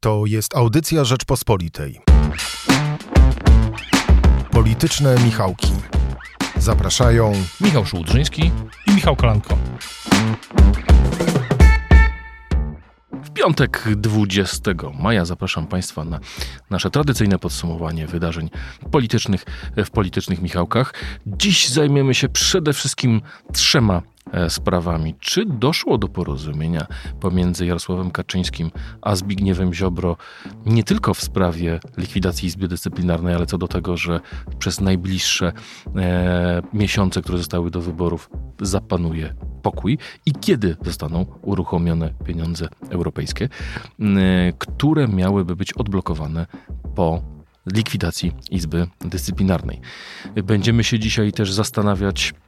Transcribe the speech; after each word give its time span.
To 0.00 0.26
jest 0.26 0.56
audycja 0.56 1.04
Rzeczpospolitej. 1.04 2.00
Polityczne 4.50 5.16
Michałki. 5.24 5.72
Zapraszają 6.56 7.32
Michał 7.60 7.86
Szułdrzyński 7.86 8.50
i 8.86 8.90
Michał 8.94 9.16
Kolanko. 9.16 9.58
W 13.12 13.30
piątek 13.30 13.84
20 13.96 14.70
maja 15.00 15.24
zapraszam 15.24 15.66
Państwa 15.66 16.04
na 16.04 16.20
nasze 16.70 16.90
tradycyjne 16.90 17.38
podsumowanie 17.38 18.06
wydarzeń 18.06 18.50
politycznych 18.90 19.44
w 19.76 19.90
politycznych 19.90 20.42
Michałkach. 20.42 20.94
Dziś 21.26 21.68
zajmiemy 21.68 22.14
się 22.14 22.28
przede 22.28 22.72
wszystkim 22.72 23.20
trzema 23.52 24.02
sprawami. 24.48 25.14
Czy 25.20 25.44
doszło 25.44 25.98
do 25.98 26.08
porozumienia 26.08 26.86
pomiędzy 27.20 27.66
Jarosławem 27.66 28.10
Kaczyńskim 28.10 28.70
a 29.02 29.16
Zbigniewem 29.16 29.74
Ziobro 29.74 30.16
nie 30.66 30.84
tylko 30.84 31.14
w 31.14 31.22
sprawie 31.22 31.80
likwidacji 31.96 32.46
Izby 32.46 32.68
Dyscyplinarnej, 32.68 33.34
ale 33.34 33.46
co 33.46 33.58
do 33.58 33.68
tego, 33.68 33.96
że 33.96 34.20
przez 34.58 34.80
najbliższe 34.80 35.52
e, 35.96 36.62
miesiące, 36.72 37.22
które 37.22 37.38
zostały 37.38 37.70
do 37.70 37.80
wyborów, 37.80 38.30
zapanuje 38.60 39.34
pokój 39.62 39.98
i 40.26 40.32
kiedy 40.32 40.76
zostaną 40.84 41.26
uruchomione 41.42 42.10
pieniądze 42.24 42.68
europejskie, 42.90 43.48
e, 44.00 44.08
które 44.58 45.08
miałyby 45.08 45.56
być 45.56 45.72
odblokowane 45.72 46.46
po 46.94 47.22
likwidacji 47.72 48.32
Izby 48.50 48.86
Dyscyplinarnej. 49.00 49.80
Będziemy 50.44 50.84
się 50.84 50.98
dzisiaj 50.98 51.32
też 51.32 51.52
zastanawiać, 51.52 52.32
e, 52.32 52.47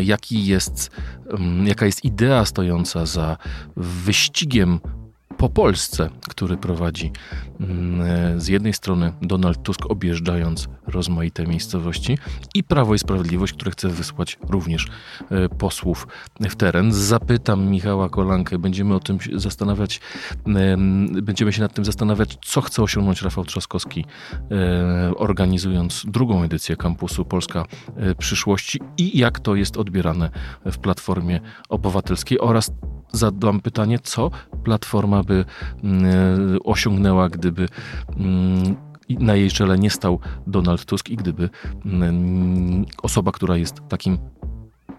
jaki 0.00 0.46
jest, 0.46 0.90
mm, 1.30 1.66
jaka 1.66 1.86
jest 1.86 2.04
idea 2.04 2.44
stojąca 2.44 3.06
za 3.06 3.36
wyścigiem 3.76 4.80
po 5.38 5.48
Polsce, 5.48 6.10
który 6.28 6.56
prowadzi 6.56 7.12
mm, 7.60 8.00
e, 8.00 8.40
z 8.40 8.48
jednej 8.48 8.72
strony 8.72 9.12
Donald 9.22 9.62
Tusk 9.62 9.86
objeżdżając 9.90 10.68
rozmaite 10.86 11.46
miejscowości 11.46 12.18
i 12.54 12.64
Prawo 12.64 12.94
i 12.94 12.98
Sprawiedliwość, 12.98 13.52
które 13.52 13.70
chce 13.70 13.88
wysłać 13.88 14.38
również 14.48 14.86
e, 15.30 15.48
posłów 15.48 16.06
w 16.40 16.56
teren. 16.56 16.92
Zapytam 16.92 17.66
Michała 17.66 18.08
Kolankę, 18.08 18.58
będziemy 18.58 18.94
o 18.94 19.00
tym 19.00 19.18
zastanawiać, 19.34 20.00
em, 20.46 21.08
będziemy 21.22 21.52
się 21.52 21.62
nad 21.62 21.74
tym 21.74 21.84
zastanawiać, 21.84 22.38
co 22.44 22.60
chce 22.60 22.82
osiągnąć 22.82 23.22
Rafał 23.22 23.44
Trzaskowski, 23.44 24.04
e, 24.50 25.14
organizując 25.16 26.04
drugą 26.06 26.42
edycję 26.42 26.76
kampusu 26.76 27.24
Polska 27.24 27.64
Przyszłości 28.18 28.80
i 28.98 29.18
jak 29.18 29.40
to 29.40 29.54
jest 29.54 29.76
odbierane 29.76 30.30
w 30.64 30.78
Platformie 30.78 31.40
Obywatelskiej 31.68 32.40
oraz 32.40 32.70
zadam 33.12 33.60
pytanie, 33.60 33.98
co 33.98 34.30
Platforma 34.64 35.22
by 35.28 35.44
mm, 35.84 36.04
e, 36.04 36.58
osiągnęła, 36.64 37.28
gdyby 37.28 37.68
mm, 38.16 38.76
na 39.10 39.34
jej 39.34 39.50
czele 39.50 39.78
nie 39.78 39.90
stał 39.90 40.20
Donald 40.46 40.84
Tusk 40.84 41.10
i 41.10 41.16
gdyby 41.16 41.50
mm, 41.84 42.84
osoba, 43.02 43.32
która 43.32 43.56
jest 43.56 43.80
takim 43.88 44.18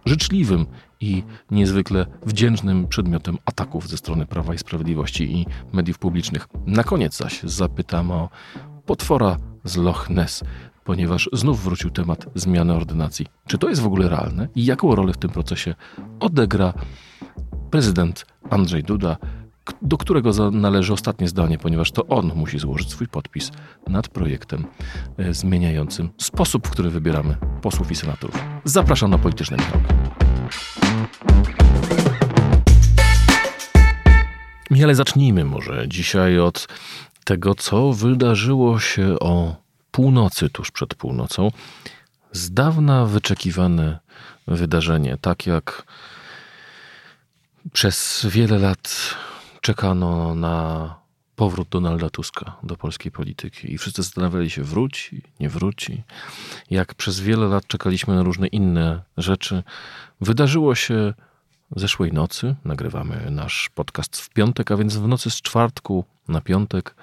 życzliwym 0.05 0.65
i 0.99 1.23
niezwykle 1.51 2.05
wdzięcznym 2.25 2.87
przedmiotem 2.87 3.37
ataków 3.45 3.87
ze 3.87 3.97
strony 3.97 4.25
Prawa 4.25 4.53
i 4.53 4.57
Sprawiedliwości 4.57 5.37
i 5.37 5.45
mediów 5.73 5.99
publicznych. 5.99 6.47
Na 6.65 6.83
koniec 6.83 7.17
zaś 7.17 7.43
zapytam 7.43 8.11
o 8.11 8.29
potwora 8.85 9.37
z 9.63 9.77
Loch 9.77 10.09
Ness, 10.09 10.43
ponieważ 10.83 11.29
znów 11.33 11.63
wrócił 11.63 11.89
temat 11.89 12.25
zmiany 12.35 12.73
ordynacji. 12.73 13.25
Czy 13.47 13.57
to 13.57 13.69
jest 13.69 13.81
w 13.81 13.85
ogóle 13.85 14.09
realne 14.09 14.47
i 14.55 14.65
jaką 14.65 14.95
rolę 14.95 15.13
w 15.13 15.17
tym 15.17 15.29
procesie 15.29 15.75
odegra 16.19 16.73
prezydent 17.71 18.25
Andrzej 18.49 18.83
Duda, 18.83 19.17
do 19.81 19.97
którego 19.97 20.51
należy 20.51 20.93
ostatnie 20.93 21.27
zdanie, 21.27 21.57
ponieważ 21.57 21.91
to 21.91 22.07
on 22.07 22.31
musi 22.35 22.59
złożyć 22.59 22.89
swój 22.91 23.07
podpis 23.07 23.51
nad 23.87 24.07
projektem 24.07 24.65
e, 25.17 25.33
zmieniającym 25.33 26.09
sposób, 26.17 26.67
w 26.67 26.71
który 26.71 26.89
wybieramy 26.89 27.37
posłów 27.61 27.91
i 27.91 27.95
senatorów. 27.95 28.43
Zapraszam 28.63 29.11
na 29.11 29.17
polityczne 29.17 29.57
Michałki. 29.57 29.93
Michale, 34.71 34.95
zacznijmy 34.95 35.45
może 35.45 35.87
dzisiaj 35.87 36.39
od 36.39 36.67
tego, 37.23 37.55
co 37.55 37.93
wydarzyło 37.93 38.79
się 38.79 39.19
o 39.19 39.55
północy, 39.91 40.49
tuż 40.49 40.71
przed 40.71 40.95
północą. 40.95 41.51
Z 42.31 42.51
dawna 42.51 43.05
wyczekiwane 43.05 43.99
wydarzenie, 44.47 45.17
tak 45.21 45.47
jak 45.47 45.83
przez 47.73 48.25
wiele 48.29 48.59
lat 48.59 49.15
czekano 49.61 50.35
na 50.35 50.95
powrót 51.35 51.69
Donalda 51.69 52.09
Tuska 52.09 52.57
do 52.63 52.77
polskiej 52.77 53.11
polityki 53.11 53.73
i 53.73 53.77
wszyscy 53.77 54.03
zastanawiali 54.03 54.49
się, 54.49 54.63
wróci, 54.63 55.21
nie 55.39 55.49
wróci. 55.49 56.03
Jak 56.69 56.95
przez 56.95 57.19
wiele 57.19 57.47
lat 57.47 57.67
czekaliśmy 57.67 58.15
na 58.15 58.23
różne 58.23 58.47
inne 58.47 59.03
rzeczy, 59.17 59.63
wydarzyło 60.21 60.75
się 60.75 61.13
zeszłej 61.75 62.13
nocy. 62.13 62.55
Nagrywamy 62.65 63.31
nasz 63.31 63.69
podcast 63.75 64.21
w 64.21 64.29
piątek, 64.29 64.71
a 64.71 64.77
więc 64.77 64.97
w 64.97 65.07
nocy 65.07 65.29
z 65.29 65.41
czwartku 65.41 66.05
na 66.27 66.41
piątek. 66.41 66.95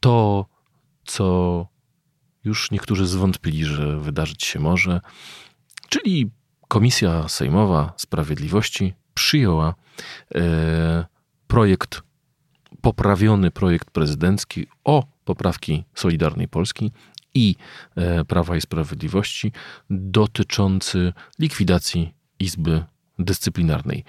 To, 0.00 0.46
co 1.04 1.66
już 2.44 2.70
niektórzy 2.70 3.06
zwątpili, 3.06 3.64
że 3.64 4.00
wydarzyć 4.00 4.44
się 4.44 4.60
może, 4.60 5.00
czyli 5.88 6.30
Komisja 6.68 7.28
Sejmowa 7.28 7.92
Sprawiedliwości 7.96 8.94
przyjęła 9.14 9.74
e, 10.34 11.06
projekt, 11.46 12.02
poprawiony 12.80 13.50
projekt 13.50 13.90
prezydencki 13.90 14.66
o 14.84 15.04
poprawki 15.24 15.84
Solidarnej 15.94 16.48
Polski 16.48 16.92
i 17.34 17.54
e, 17.96 18.24
Prawa 18.24 18.56
i 18.56 18.60
Sprawiedliwości 18.60 19.52
dotyczący 19.90 21.12
likwidacji 21.38 22.14
Izby 22.38 22.84
Dyscyplinarnej. 23.18 24.04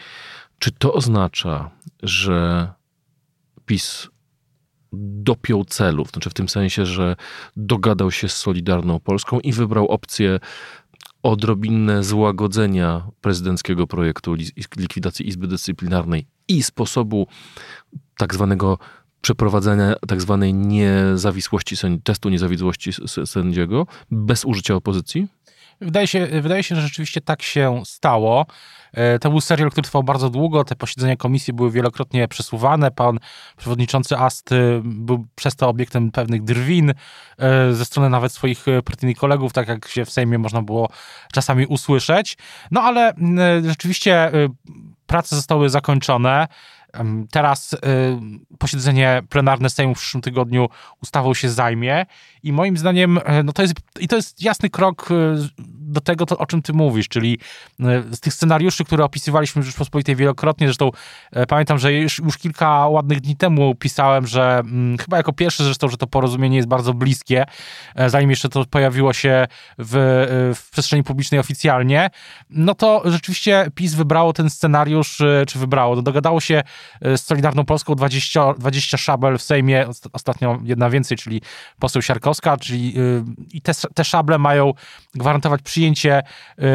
Czy 0.59 0.71
to 0.71 0.93
oznacza, 0.93 1.71
że 2.03 2.69
PiS 3.65 4.09
dopiął 4.93 5.65
celów, 5.65 6.09
znaczy 6.11 6.29
w 6.29 6.33
tym 6.33 6.49
sensie, 6.49 6.85
że 6.85 7.15
dogadał 7.55 8.11
się 8.11 8.29
z 8.29 8.37
Solidarną 8.37 8.99
Polską 8.99 9.39
i 9.39 9.51
wybrał 9.53 9.87
opcję 9.87 10.39
odrobinne 11.23 12.03
złagodzenia 12.03 13.07
prezydenckiego 13.21 13.87
projektu 13.87 14.33
li- 14.33 14.51
likwidacji 14.77 15.27
Izby 15.27 15.47
Dyscyplinarnej 15.47 16.27
i 16.47 16.63
sposobu 16.63 17.27
tak 18.17 18.33
zwanego 18.33 18.77
przeprowadzenia 19.21 19.95
tak 20.07 20.21
zwanej 20.21 20.53
niezawisłości, 20.53 21.75
testu 22.03 22.29
niezawisłości 22.29 22.91
sędziego 23.25 23.87
bez 24.11 24.45
użycia 24.45 24.75
opozycji? 24.75 25.27
Wydaje 25.81 26.07
się, 26.07 26.27
wydaje 26.41 26.63
się, 26.63 26.75
że 26.75 26.81
rzeczywiście 26.81 27.21
tak 27.21 27.41
się 27.41 27.81
stało. 27.85 28.45
E, 28.93 29.19
To 29.19 29.29
był 29.29 29.41
serial, 29.41 29.71
który 29.71 29.85
trwał 29.85 30.03
bardzo 30.03 30.29
długo. 30.29 30.63
Te 30.63 30.75
posiedzenia 30.75 31.15
komisji 31.15 31.53
były 31.53 31.71
wielokrotnie 31.71 32.27
przesuwane. 32.27 32.91
Pan 32.91 33.19
przewodniczący 33.57 34.17
Ast 34.17 34.51
y, 34.51 34.81
był 34.83 35.27
przez 35.35 35.55
to 35.55 35.69
obiektem 35.69 36.11
pewnych 36.11 36.43
drwin 36.43 36.93
e, 37.39 37.73
ze 37.73 37.85
strony 37.85 38.09
nawet 38.09 38.31
swoich 38.31 38.67
e, 38.67 38.81
partyjnych 38.81 39.17
kolegów, 39.17 39.53
tak 39.53 39.67
jak 39.67 39.87
się 39.87 40.05
w 40.05 40.09
Sejmie 40.11 40.37
można 40.37 40.61
było 40.61 40.89
czasami 41.33 41.65
usłyszeć. 41.65 42.37
No 42.71 42.81
ale 42.81 43.13
mm, 43.13 43.69
rzeczywiście 43.69 44.33
y, 44.33 44.49
prace 45.07 45.35
zostały 45.35 45.69
zakończone. 45.69 46.47
Teraz 47.31 47.73
y, 47.73 47.77
posiedzenie 48.59 49.21
plenarne 49.29 49.69
Sejmu 49.69 49.95
w 49.95 49.99
przyszłym 49.99 50.21
tygodniu 50.21 50.69
ustawą 51.03 51.33
się 51.33 51.49
zajmie 51.49 52.05
i 52.43 52.53
moim 52.53 52.77
zdaniem 52.77 53.19
e, 53.25 53.43
no 53.43 53.53
to 53.53 53.61
jest, 53.61 53.73
i 53.99 54.07
to 54.07 54.15
jest 54.15 54.41
jasny 54.41 54.69
krok 54.69 55.09
e, 55.11 55.13
do 55.87 56.01
tego, 56.01 56.25
to, 56.25 56.37
o 56.37 56.45
czym 56.45 56.61
ty 56.61 56.73
mówisz, 56.73 57.07
czyli 57.07 57.39
e, 57.79 58.03
z 58.11 58.19
tych 58.19 58.33
scenariuszy, 58.33 58.85
które 58.85 59.03
opisywaliśmy 59.03 59.61
w 59.61 59.65
Rzeczpospolitej 59.65 60.15
wielokrotnie, 60.15 60.67
zresztą 60.67 60.91
e, 61.31 61.45
pamiętam, 61.45 61.77
że 61.77 61.93
już, 61.93 62.19
już 62.19 62.37
kilka 62.37 62.87
ładnych 62.87 63.21
dni 63.21 63.35
temu 63.35 63.75
pisałem, 63.75 64.27
że 64.27 64.59
mm, 64.59 64.97
chyba 64.97 65.17
jako 65.17 65.33
pierwszy 65.33 65.63
zresztą, 65.63 65.87
że 65.87 65.97
to 65.97 66.07
porozumienie 66.07 66.57
jest 66.57 66.67
bardzo 66.67 66.93
bliskie, 66.93 67.45
e, 67.95 68.09
zanim 68.09 68.29
jeszcze 68.29 68.49
to 68.49 68.65
pojawiło 68.65 69.13
się 69.13 69.47
w, 69.77 70.53
w 70.55 70.69
przestrzeni 70.71 71.03
publicznej 71.03 71.39
oficjalnie, 71.39 72.09
no 72.49 72.75
to 72.75 73.01
rzeczywiście 73.05 73.67
PiS 73.75 73.93
wybrało 73.93 74.33
ten 74.33 74.49
scenariusz, 74.49 75.21
czy 75.47 75.59
wybrało, 75.59 75.95
no 75.95 76.01
dogadało 76.01 76.41
się 76.41 76.63
z 77.01 77.21
Solidarną 77.21 77.65
Polską 77.65 77.95
20, 77.95 78.53
20 78.53 78.97
szabel 78.97 79.37
w 79.37 79.41
Sejmie, 79.41 79.87
ost- 79.87 80.09
ostatnio 80.13 80.59
jedna 80.63 80.89
więcej, 80.89 81.17
czyli 81.17 81.41
poseł 81.79 82.01
Siarkowska, 82.01 82.57
czyli 82.57 82.93
i 83.53 83.61
te, 83.61 83.71
te 83.95 84.03
szable 84.03 84.37
mają 84.37 84.73
gwarantować 85.15 85.61
przyjęcie 85.77 86.23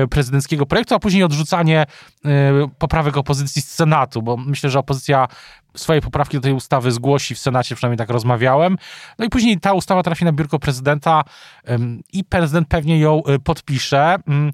y, 0.04 0.08
prezydenckiego 0.08 0.66
projektu, 0.66 0.94
a 0.94 0.99
później 0.99 1.22
odrzucanie 1.22 1.87
y, 2.26 2.28
poprawek 2.78 3.16
opozycji 3.16 3.62
z 3.62 3.69
Senatu, 3.69 4.22
bo 4.22 4.37
myślę, 4.37 4.70
że 4.70 4.78
opozycja 4.78 5.28
swoje 5.76 6.00
poprawki 6.00 6.37
do 6.37 6.40
tej 6.40 6.52
ustawy 6.52 6.93
zgłosi 6.93 7.34
w 7.34 7.38
Senacie, 7.38 7.75
przynajmniej 7.75 7.99
tak 7.99 8.10
rozmawiałem. 8.10 8.78
No 9.19 9.25
i 9.25 9.28
później 9.28 9.60
ta 9.60 9.72
ustawa 9.72 10.02
trafi 10.02 10.25
na 10.25 10.32
biurko 10.32 10.58
prezydenta 10.58 11.22
i 12.12 12.25
prezydent 12.25 12.69
pewnie 12.69 12.99
ją 12.99 13.22
y, 13.28 13.38
podpisze. 13.38 14.16
Ym, 14.28 14.50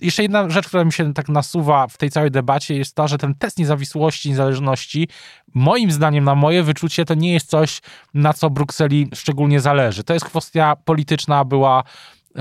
jeszcze 0.00 0.22
jedna 0.22 0.50
rzecz, 0.50 0.68
która 0.68 0.84
mi 0.84 0.92
się 0.92 1.14
tak 1.14 1.28
nasuwa 1.28 1.86
w 1.86 1.98
tej 1.98 2.10
całej 2.10 2.30
debacie, 2.30 2.76
jest 2.76 2.94
ta, 2.94 3.08
że 3.08 3.18
ten 3.18 3.34
test 3.34 3.58
niezawisłości, 3.58 4.28
niezależności, 4.28 5.08
moim 5.54 5.90
zdaniem, 5.90 6.24
na 6.24 6.34
moje 6.34 6.62
wyczucie, 6.62 7.04
to 7.04 7.14
nie 7.14 7.32
jest 7.32 7.50
coś, 7.50 7.80
na 8.14 8.32
co 8.32 8.50
Brukseli 8.50 9.08
szczególnie 9.14 9.60
zależy. 9.60 10.04
To 10.04 10.14
jest 10.14 10.26
kwestia 10.26 10.76
polityczna, 10.84 11.44
była 11.44 11.84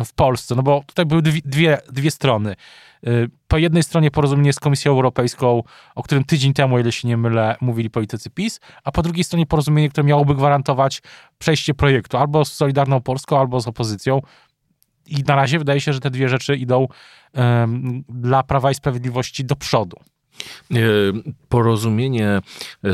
w 0.05 0.13
Polsce, 0.13 0.55
no 0.55 0.63
bo 0.63 0.83
tutaj 0.87 1.05
były 1.05 1.21
dwie, 1.21 1.77
dwie 1.91 2.11
strony. 2.11 2.55
Y, 3.07 3.29
po 3.47 3.57
jednej 3.57 3.83
stronie 3.83 4.11
porozumienie 4.11 4.53
z 4.53 4.59
Komisją 4.59 4.91
Europejską, 4.91 5.63
o 5.95 6.03
którym 6.03 6.23
tydzień 6.23 6.53
temu, 6.53 6.79
ile 6.79 6.91
się 6.91 7.07
nie 7.07 7.17
mylę, 7.17 7.55
mówili 7.61 7.89
politycy 7.89 8.29
PiS, 8.29 8.59
a 8.83 8.91
po 8.91 9.01
drugiej 9.01 9.23
stronie 9.23 9.45
porozumienie, 9.45 9.89
które 9.89 10.07
miałoby 10.07 10.35
gwarantować 10.35 11.01
przejście 11.37 11.73
projektu 11.73 12.17
albo 12.17 12.45
z 12.45 12.53
Solidarną 12.53 13.01
Polską, 13.01 13.39
albo 13.39 13.61
z 13.61 13.67
opozycją. 13.67 14.21
I 15.07 15.23
na 15.27 15.35
razie 15.35 15.59
wydaje 15.59 15.81
się, 15.81 15.93
że 15.93 15.99
te 15.99 16.09
dwie 16.09 16.29
rzeczy 16.29 16.55
idą 16.55 16.87
um, 17.33 18.03
dla 18.09 18.43
Prawa 18.43 18.71
i 18.71 18.75
Sprawiedliwości 18.75 19.45
do 19.45 19.55
przodu. 19.55 19.97
E, 20.71 20.77
porozumienie 21.49 22.41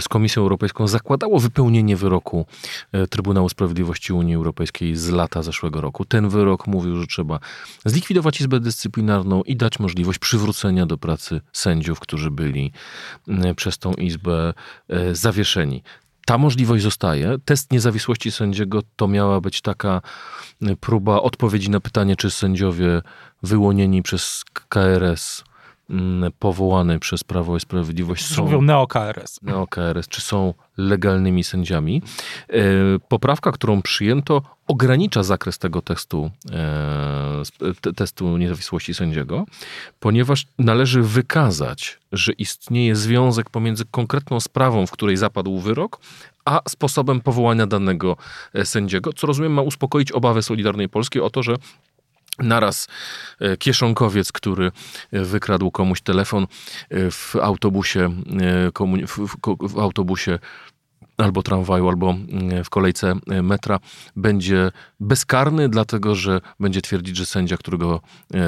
z 0.02 0.08
Komisją 0.08 0.42
Europejską 0.42 0.88
zakładało 0.88 1.40
wypełnienie 1.40 1.98
wyroku 1.98 2.46
e, 2.92 3.08
Trybunału 3.08 3.50
Sprawiedliwości 3.50 4.14
Unii 4.14 4.36
Europejskiej 4.36 4.96
z 4.96 5.10
lata 5.10 5.44
zeszłego 5.44 5.82
roku. 5.82 6.06
Ten 6.06 6.30
wyrok 6.30 6.68
mówił, 6.68 6.98
że 6.98 7.08
trzeba 7.08 7.40
zlikwidować 7.86 8.42
Izbę 8.42 8.60
Dyscyplinarną 8.60 9.44
i 9.44 9.56
dać 9.56 9.80
możliwość 9.80 10.20
przywrócenia 10.20 10.86
do 10.86 10.98
pracy 10.98 11.42
sędziów, 11.54 12.00
którzy 12.00 12.32
byli 12.32 12.72
przez 13.56 13.78
tą 13.78 13.94
Izbę 13.94 14.54
e, 14.90 15.16
zawieszeni 15.16 15.84
ta 16.26 16.38
możliwość 16.38 16.84
zostaje. 16.84 17.36
Test 17.46 17.72
niezawisłości 17.72 18.32
sędziego 18.32 18.82
to 18.96 19.08
miała 19.08 19.42
być 19.42 19.62
taka 19.62 20.02
próba 20.80 21.22
odpowiedzi 21.22 21.70
na 21.70 21.80
pytanie, 21.80 22.16
czy 22.16 22.32
sędziowie 22.32 23.02
wyłonieni 23.44 24.04
przez 24.04 24.44
KRS 24.70 25.44
Mm, 25.92 26.32
powołany 26.40 27.00
przez 27.00 27.24
Prawo 27.24 27.58
i 27.58 27.60
Sprawiedliwość 27.60 28.26
są... 28.26 28.44
Mówią 28.44 28.62
neo-KRS. 28.62 29.40
Neo-KRS, 29.44 30.08
czy 30.10 30.22
są 30.22 30.54
legalnymi 30.78 31.44
sędziami. 31.44 32.02
E, 32.50 32.62
poprawka, 33.08 33.52
którą 33.52 33.82
przyjęto, 33.82 34.42
ogranicza 34.68 35.24
zakres 35.24 35.58
tego 35.58 35.82
testu, 35.82 36.32
e, 36.52 37.94
testu 37.96 38.38
niezawisłości 38.38 38.94
sędziego, 38.94 39.46
ponieważ 40.00 40.48
należy 40.60 41.02
wykazać, 41.02 42.00
że 42.12 42.32
istnieje 42.32 42.96
związek 42.96 43.50
pomiędzy 43.50 43.86
konkretną 43.92 44.40
sprawą, 44.40 44.88
w 44.88 44.92
której 44.92 45.18
zapadł 45.18 45.60
wyrok, 45.60 46.00
a 46.46 46.62
sposobem 46.70 47.22
powołania 47.22 47.68
danego 47.68 48.18
e, 48.54 48.66
sędziego, 48.66 49.14
co 49.14 49.28
rozumiem 49.28 49.54
ma 49.54 49.62
uspokoić 49.62 50.12
obawy 50.12 50.42
Solidarnej 50.42 50.90
Polskiej 50.90 51.22
o 51.22 51.30
to, 51.30 51.44
że 51.44 51.56
Naraz 52.44 52.88
e, 53.40 53.58
kieszonkowiec, 53.58 54.32
który 54.32 54.72
e, 55.12 55.22
wykradł 55.22 55.72
komuś 55.72 56.02
telefon 56.02 56.48
e, 56.90 57.12
w 57.12 57.36
autobusie, 57.36 58.10
w 59.70 59.80
autobusie 59.80 60.40
albo 61.18 61.44
tramwaju, 61.44 61.90
albo 61.90 62.16
w 62.66 62.70
kolejce 62.70 63.16
metra, 63.44 63.80
będzie 64.16 64.72
bezkarny, 65.00 65.70
dlatego 65.70 66.16
że 66.16 66.42
będzie 66.60 66.82
twierdzić, 66.82 67.18
że 67.18 67.26
sędzia, 67.26 67.58
którego 67.58 68.02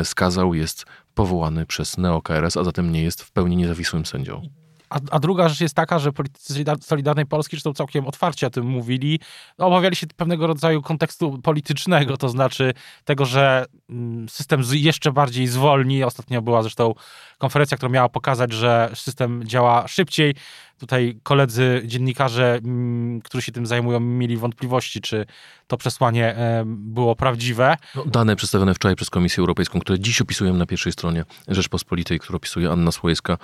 skazał, 0.03 0.53
jest 0.53 0.85
powołany 1.13 1.65
przez 1.65 1.97
NeoKRS, 1.97 2.57
a 2.57 2.63
zatem 2.63 2.91
nie 2.91 3.03
jest 3.03 3.21
w 3.21 3.31
pełni 3.31 3.55
niezawisłym 3.55 4.05
sędzią. 4.05 4.62
A, 4.93 4.99
a, 5.11 5.19
druga 5.19 5.49
rzecz 5.49 5.61
jest 5.61 5.75
taka, 5.75 5.99
że 5.99 6.11
politycy 6.11 6.63
Solidarnej 6.81 7.25
Polski, 7.25 7.55
zresztą 7.55 7.73
całkiem 7.73 8.07
otwarcie 8.07 8.47
o 8.47 8.49
tym 8.49 8.65
mówili, 8.65 9.19
obawiali 9.57 9.95
się 9.95 10.07
pewnego 10.07 10.47
rodzaju 10.47 10.81
kontekstu 10.81 11.39
politycznego, 11.43 12.17
to 12.17 12.29
znaczy 12.29 12.73
tego, 13.05 13.25
że 13.25 13.65
mm, 13.89 14.29
system 14.29 14.61
jeszcze 14.73 15.11
bardziej 15.11 15.47
zwolni. 15.47 16.03
Ostatnio 16.03 16.41
była 16.41 16.61
zresztą 16.61 16.93
konferencja, 17.37 17.77
która 17.77 17.91
miała 17.91 18.09
pokazać, 18.09 18.51
że 18.51 18.91
system 18.93 19.43
działa 19.47 19.87
szybciej. 19.87 20.35
Tutaj 20.77 21.19
koledzy 21.23 21.81
dziennikarze, 21.85 22.55
mm, 22.55 23.21
którzy 23.21 23.41
się 23.41 23.51
tym 23.51 23.65
zajmują, 23.65 23.99
mieli 23.99 24.37
wątpliwości, 24.37 25.01
czy 25.01 25.25
to 25.67 25.77
przesłanie 25.77 26.35
było 26.65 27.15
prawdziwe. 27.15 27.77
No, 27.95 28.05
dane 28.05 28.35
przedstawione 28.35 28.73
wczoraj 28.73 28.95
przez 28.95 29.09
Komisję 29.09 29.41
Europejską, 29.41 29.79
które 29.79 29.99
dziś 29.99 30.21
opisują 30.21 30.53
na 30.53 30.65
pierwszej 30.65 30.91
stronie 30.91 31.25
Rzeczpospolitej, 31.47 32.19
które 32.19 32.37
opisuje 32.37 32.71
Anna 32.71 32.91
Słojska, 32.91 33.37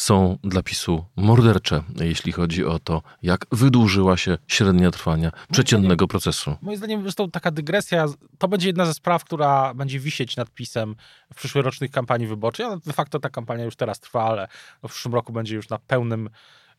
są 0.00 0.38
dla 0.44 0.62
PiSu 0.62 1.04
mordercze, 1.16 1.82
jeśli 2.00 2.32
chodzi 2.32 2.64
o 2.64 2.78
to, 2.78 3.02
jak 3.22 3.46
wydłużyła 3.52 4.16
się 4.16 4.38
średnia 4.48 4.90
trwania 4.90 5.32
przeciętnego 5.52 6.08
procesu. 6.08 6.56
Moim 6.62 6.76
zdaniem, 6.76 7.02
zresztą 7.02 7.30
taka 7.30 7.50
dygresja, 7.50 8.06
to 8.38 8.48
będzie 8.48 8.66
jedna 8.66 8.86
ze 8.86 8.94
spraw, 8.94 9.24
która 9.24 9.74
będzie 9.74 10.00
wisieć 10.00 10.36
nad 10.36 10.50
PiSem 10.50 10.96
w 11.32 11.36
przyszłorocznych 11.36 11.90
kampanii 11.90 12.26
wyborczej. 12.26 12.66
de 12.86 12.92
facto 12.92 13.20
ta 13.20 13.28
kampania 13.30 13.64
już 13.64 13.76
teraz 13.76 14.00
trwa, 14.00 14.24
ale 14.24 14.48
w 14.88 14.90
przyszłym 14.90 15.14
roku 15.14 15.32
będzie 15.32 15.56
już 15.56 15.68
na 15.68 15.78
pełnym 15.78 16.30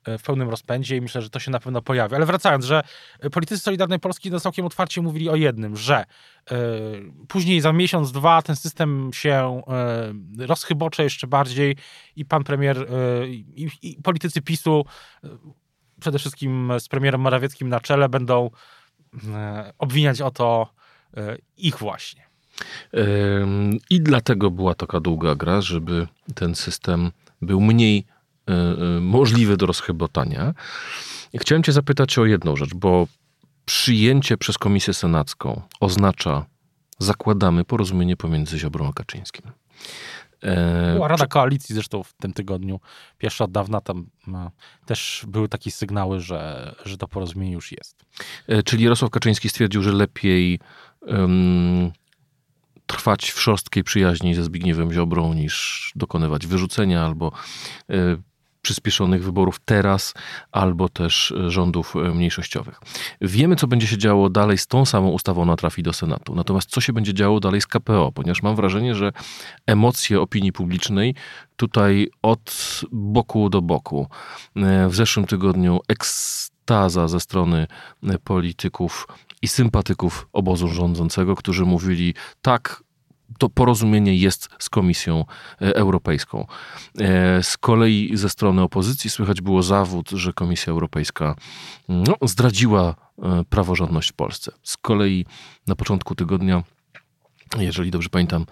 w 0.08 0.24
pełnym 0.24 0.50
rozpędzie 0.50 0.98
i 0.98 1.02
myślę, 1.02 1.22
że 1.22 1.30
to 1.30 1.40
się 1.40 1.52
na 1.52 1.60
pewno 1.60 1.82
pojawi. 1.82 2.16
Ale 2.16 2.26
wracając, 2.26 2.66
że 2.66 2.84
politycy 3.32 3.64
Solidarnej 3.64 4.00
Polski 4.00 4.32
no 4.32 4.40
całkiem 4.40 4.66
otwarcie 4.66 5.02
mówili 5.02 5.30
o 5.30 5.36
jednym, 5.36 5.78
że 5.78 6.06
y, 6.52 6.56
później 7.28 7.62
za 7.62 7.74
miesiąc, 7.74 8.12
dwa 8.12 8.42
ten 8.42 8.56
system 8.56 9.10
się 9.14 9.62
y, 10.40 10.48
rozchybocze 10.48 11.04
jeszcze 11.04 11.28
bardziej 11.28 11.76
i 12.16 12.26
pan 12.26 12.44
premier 12.44 12.78
y, 12.78 13.28
i, 13.30 13.70
i 13.82 14.02
politycy 14.04 14.42
PiSu 14.42 14.86
przede 16.00 16.20
wszystkim 16.20 16.74
z 16.80 16.88
premierem 16.88 17.22
Morawieckim 17.22 17.70
na 17.70 17.80
czele 17.80 18.10
będą 18.10 18.50
obwiniać 19.78 20.22
o 20.22 20.32
to 20.32 20.74
ich 21.58 21.78
właśnie. 21.78 22.28
I 23.90 24.02
dlatego 24.02 24.52
była 24.52 24.76
taka 24.76 25.00
długa 25.00 25.36
gra, 25.36 25.62
żeby 25.62 26.08
ten 26.36 26.56
system 26.56 27.12
był 27.42 27.62
mniej 27.62 28.06
możliwy 29.02 29.58
do 29.58 29.66
rozchybotania. 29.66 30.54
Chciałem 31.40 31.64
Cię 31.64 31.72
zapytać 31.72 32.18
o 32.18 32.26
jedną 32.26 32.56
rzecz, 32.56 32.74
bo 32.76 33.08
przyjęcie 33.66 34.38
przez 34.38 34.58
Komisję 34.58 34.94
Senacką 34.94 35.62
oznacza, 35.80 36.46
zakładamy 37.00 37.64
porozumienie 37.64 38.18
pomiędzy 38.18 38.60
Ziobrą 38.60 38.90
a 38.90 38.94
Kaczyńskim. 38.94 39.52
E, 40.44 40.94
Była 40.94 41.08
Rada 41.08 41.28
Koalicji 41.28 41.76
zresztą 41.76 42.04
w 42.04 42.14
tym 42.14 42.34
tygodniu, 42.34 42.80
pierwsza 43.18 43.44
od 43.44 43.52
dawna, 43.52 43.82
tam 43.82 44.10
no, 44.28 44.52
też 44.86 45.26
były 45.28 45.50
takie 45.50 45.72
sygnały, 45.72 46.20
że, 46.20 46.76
że 46.86 46.98
to 46.98 47.08
porozumienie 47.08 47.54
już 47.54 47.72
jest. 47.72 48.06
E, 48.48 48.64
czyli 48.64 48.84
Jarosław 48.84 49.12
Kaczyński 49.12 49.50
stwierdził, 49.50 49.82
że 49.82 49.92
lepiej 49.92 50.60
um, 51.02 51.92
trwać 52.88 53.32
w 53.32 53.42
szorstkiej 53.42 53.84
przyjaźni 53.84 54.36
ze 54.36 54.44
Zbigniewem 54.44 54.94
Ziobrą 54.94 55.34
niż 55.34 55.92
dokonywać 55.96 56.48
wyrzucenia 56.48 57.06
albo 57.06 57.32
y, 57.90 58.18
przyspieszonych 58.62 59.24
wyborów 59.24 59.60
teraz, 59.66 60.14
albo 60.52 60.90
też 60.90 61.32
e, 61.32 61.50
rządów 61.50 61.96
e, 61.96 62.00
mniejszościowych. 62.00 62.80
Wiemy, 63.22 63.56
co 63.56 63.68
będzie 63.68 63.88
się 63.88 63.98
działo 63.98 64.30
dalej 64.30 64.58
z 64.58 64.68
tą 64.68 64.86
samą 64.86 65.10
ustawą, 65.10 65.42
ona 65.42 65.56
trafi 65.56 65.84
do 65.84 65.94
Senatu. 65.94 66.36
Natomiast 66.36 66.70
co 66.70 66.82
się 66.82 66.94
będzie 66.94 67.14
działo 67.14 67.40
dalej 67.40 67.62
z 67.62 67.68
KPO? 67.68 68.12
Ponieważ 68.12 68.44
mam 68.44 68.56
wrażenie, 68.56 68.96
że 68.96 69.12
emocje 69.66 70.22
opinii 70.22 70.52
publicznej 70.52 71.16
tutaj 71.56 72.10
od 72.22 72.82
boku 72.92 73.50
do 73.50 73.62
boku. 73.62 74.08
E, 74.56 74.88
w 74.90 74.96
zeszłym 74.96 75.26
tygodniu 75.26 75.80
ekstaza 75.88 77.08
ze 77.08 77.20
strony 77.20 77.68
polityków 78.24 79.08
i 79.42 79.48
sympatyków 79.48 80.28
obozu 80.34 80.68
rządzącego, 80.68 81.36
którzy 81.36 81.66
mówili 81.66 82.14
tak, 82.42 82.84
to 83.38 83.50
porozumienie 83.50 84.16
jest 84.16 84.50
z 84.60 84.70
Komisją 84.70 85.26
e, 85.62 85.76
Europejską. 85.76 86.46
E, 87.00 87.44
z 87.44 87.58
kolei 87.58 88.18
ze 88.18 88.30
strony 88.30 88.62
opozycji 88.62 89.10
słychać 89.10 89.42
było 89.42 89.64
zawód, 89.64 90.10
że 90.10 90.34
Komisja 90.34 90.72
Europejska 90.72 91.36
no, 91.90 92.16
zdradziła 92.22 92.96
e, 93.24 93.44
praworządność 93.50 94.10
w 94.10 94.14
Polsce. 94.14 94.52
Z 94.64 94.78
kolei 94.78 95.26
na 95.68 95.76
początku 95.76 96.16
tygodnia 96.16 96.64
jeżeli 97.60 97.92
dobrze 97.92 98.10
pamiętam, 98.10 98.46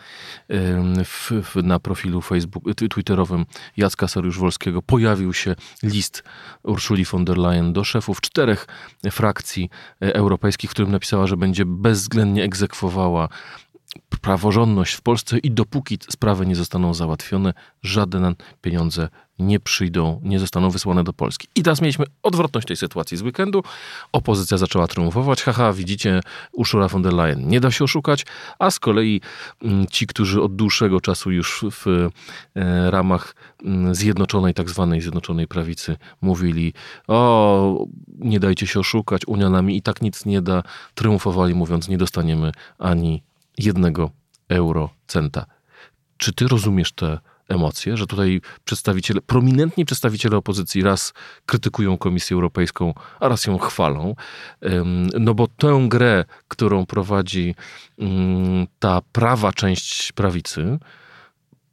w, 1.06 1.32
w, 1.44 1.64
na 1.64 1.80
profilu 1.80 2.22
Facebook, 2.22 2.64
twitterowym 2.90 3.46
Jacka 3.78 4.06
Sariusz-Wolskiego 4.06 4.82
pojawił 4.82 5.34
się 5.34 5.56
list 5.84 6.24
Urszuli 6.64 7.06
von 7.06 7.26
der 7.26 7.38
Leyen 7.38 7.74
do 7.74 7.84
szefów 7.84 8.22
czterech 8.22 8.68
frakcji 9.12 9.70
europejskich, 10.00 10.70
w 10.70 10.74
którym 10.74 10.92
napisała, 10.92 11.28
że 11.28 11.38
będzie 11.38 11.66
bezwzględnie 11.66 12.44
egzekwowała 12.44 13.30
praworządność 14.22 14.94
w 14.94 15.02
Polsce 15.02 15.38
i 15.38 15.52
dopóki 15.52 15.98
sprawy 16.10 16.46
nie 16.46 16.56
zostaną 16.56 16.94
załatwione, 16.94 17.54
żadne 17.82 18.34
pieniądze 18.62 19.10
nie 19.40 19.60
przyjdą, 19.60 20.22
nie 20.24 20.40
zostaną 20.40 20.70
wysłane 20.70 21.04
do 21.04 21.14
Polski. 21.14 21.48
I 21.56 21.64
teraz 21.64 21.82
mieliśmy 21.82 22.06
odwrotność 22.24 22.68
tej 22.68 22.78
sytuacji 22.78 23.18
z 23.18 23.22
weekendu. 23.22 23.64
Opozycja 24.12 24.58
zaczęła 24.58 24.88
triumfować. 24.88 25.44
Haha, 25.44 25.74
widzicie, 25.74 26.22
Ursula 26.52 26.88
von 26.88 27.02
der 27.02 27.14
Leyen 27.14 27.48
nie 27.48 27.60
da 27.60 27.72
się 27.72 27.84
oszukać, 27.84 28.26
a 28.60 28.72
z 28.72 28.80
kolei 28.80 29.22
mm, 29.62 29.88
ci, 29.88 30.08
którzy 30.08 30.42
od 30.42 30.56
dłuższego 30.56 31.02
czasu 31.02 31.32
już 31.32 31.66
w 31.72 31.88
e, 32.56 32.92
ramach 32.92 33.36
mm, 33.66 33.96
zjednoczonej, 33.96 34.54
tak 34.54 34.70
zwanej 34.70 35.02
zjednoczonej 35.02 35.48
prawicy 35.48 35.98
mówili, 36.22 36.74
o, 37.08 37.86
nie 38.08 38.40
dajcie 38.40 38.68
się 38.68 38.80
oszukać, 38.80 39.22
Unia 39.28 39.50
nami 39.50 39.78
i 39.78 39.82
tak 39.82 40.02
nic 40.02 40.26
nie 40.26 40.42
da, 40.42 40.64
triumfowali 40.96 41.56
mówiąc, 41.56 41.88
nie 41.88 41.98
dostaniemy 41.98 42.52
ani 42.80 43.24
jednego 43.60 44.12
eurocenta. 44.50 45.46
Czy 46.18 46.34
ty 46.34 46.48
rozumiesz 46.48 46.92
te 46.92 47.20
emocje, 47.50 47.98
że 47.98 48.08
tutaj 48.08 48.42
przedstawiciele, 48.64 49.22
prominentni 49.22 49.86
przedstawiciele 49.86 50.38
opozycji 50.38 50.82
raz 50.82 51.14
krytykują 51.46 51.98
Komisję 51.98 52.36
Europejską, 52.36 52.94
a 53.20 53.28
raz 53.28 53.46
ją 53.46 53.58
chwalą. 53.58 54.16
No 55.20 55.34
bo 55.34 55.48
tę 55.48 55.86
grę, 55.88 56.26
którą 56.48 56.86
prowadzi 56.86 57.56
mm, 58.00 58.68
ta 58.80 59.02
prawa 59.12 59.54
część 59.54 60.12
prawicy, 60.12 60.80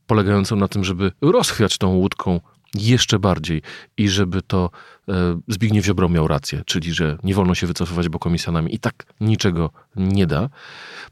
polegającą 0.06 0.56
na 0.56 0.68
tym, 0.68 0.84
żeby 0.84 1.12
rozchwiać 1.20 1.78
tą 1.78 1.88
łódką 1.88 2.40
jeszcze 2.74 3.18
bardziej 3.18 3.62
i 3.96 4.08
żeby 4.08 4.42
to 4.42 4.70
e, 5.08 5.40
Zbigniew 5.48 5.84
Ziobro 5.84 6.08
miał 6.08 6.28
rację, 6.28 6.62
czyli 6.66 6.92
że 6.92 7.18
nie 7.22 7.34
wolno 7.34 7.54
się 7.54 7.66
wycofywać, 7.66 8.08
bo 8.08 8.18
komisja 8.18 8.52
nami 8.52 8.74
i 8.74 8.78
tak 8.78 9.06
niczego 9.20 9.70
nie 9.96 10.26
da, 10.26 10.48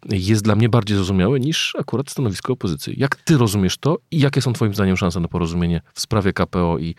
jest 0.08 0.44
dla 0.44 0.54
mnie 0.54 0.68
bardziej 0.68 0.96
zrozumiałe 0.96 1.40
niż 1.40 1.76
akurat 1.78 2.10
stanowisko 2.10 2.52
opozycji. 2.52 2.94
Jak 2.96 3.16
ty 3.16 3.38
rozumiesz 3.38 3.78
to 3.78 3.98
i 4.10 4.18
jakie 4.18 4.42
są 4.42 4.52
twoim 4.52 4.74
zdaniem 4.74 4.96
szanse 4.96 5.20
na 5.20 5.28
porozumienie 5.28 5.80
w 5.94 6.00
sprawie 6.00 6.32
KPO 6.32 6.78
i 6.78 6.94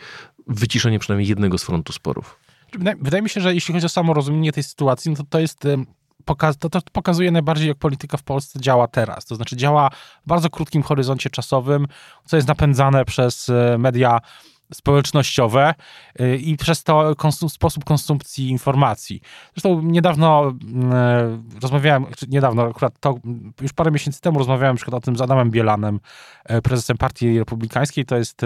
wyciszenie 0.48 1.00
przynajmniej 1.00 1.30
jednego 1.30 1.58
z 1.58 1.64
frontu 1.64 1.94
sporów? 1.94 2.40
Wydaje 3.02 3.24
mi 3.24 3.30
się, 3.30 3.42
że 3.42 3.54
jeśli 3.54 3.74
chodzi 3.74 3.86
o 3.86 3.90
samo 3.90 4.14
rozumienie 4.14 4.52
tej 4.52 4.64
sytuacji, 4.64 5.12
no 5.12 5.18
to 5.18 5.24
to 5.30 5.40
jest 5.40 5.68
pokaz, 6.26 6.58
to, 6.58 6.70
to 6.70 6.80
pokazuje 6.92 7.32
najbardziej, 7.32 7.68
jak 7.68 7.78
polityka 7.78 8.18
w 8.18 8.24
Polsce 8.24 8.60
działa 8.60 8.88
teraz. 8.88 9.26
To 9.26 9.36
znaczy 9.36 9.56
działa 9.56 9.90
w 10.26 10.28
bardzo 10.28 10.50
krótkim 10.50 10.84
horyzoncie 10.84 11.30
czasowym, 11.30 11.88
co 12.26 12.36
jest 12.36 12.48
napędzane 12.48 13.06
przez 13.06 13.50
e, 13.50 13.78
media 13.78 14.20
społecznościowe 14.74 15.74
y, 16.22 16.38
i 16.38 16.58
przez 16.58 16.84
to 16.84 17.16
konsum 17.16 17.50
sposób 17.50 17.84
konsumpcji 17.84 18.50
informacji. 18.50 19.22
Zresztą 19.54 19.82
niedawno 19.82 20.54
y, 21.58 21.60
rozmawiałem, 21.62 22.06
niedawno, 22.28 22.64
akurat 22.64 23.00
to 23.00 23.16
już 23.62 23.74
parę 23.74 23.92
miesięcy 23.92 24.22
temu 24.22 24.40
rozmawiałem 24.40 24.74
na 24.74 24.78
przykład 24.78 24.96
o 24.96 25.06
tym 25.06 25.18
z 25.18 25.22
Adamem 25.22 25.52
Bielanem, 25.52 26.00
prezesem 26.64 26.98
Partii 26.98 27.40
Republikańskiej. 27.40 28.06
To 28.06 28.18
jest 28.18 28.42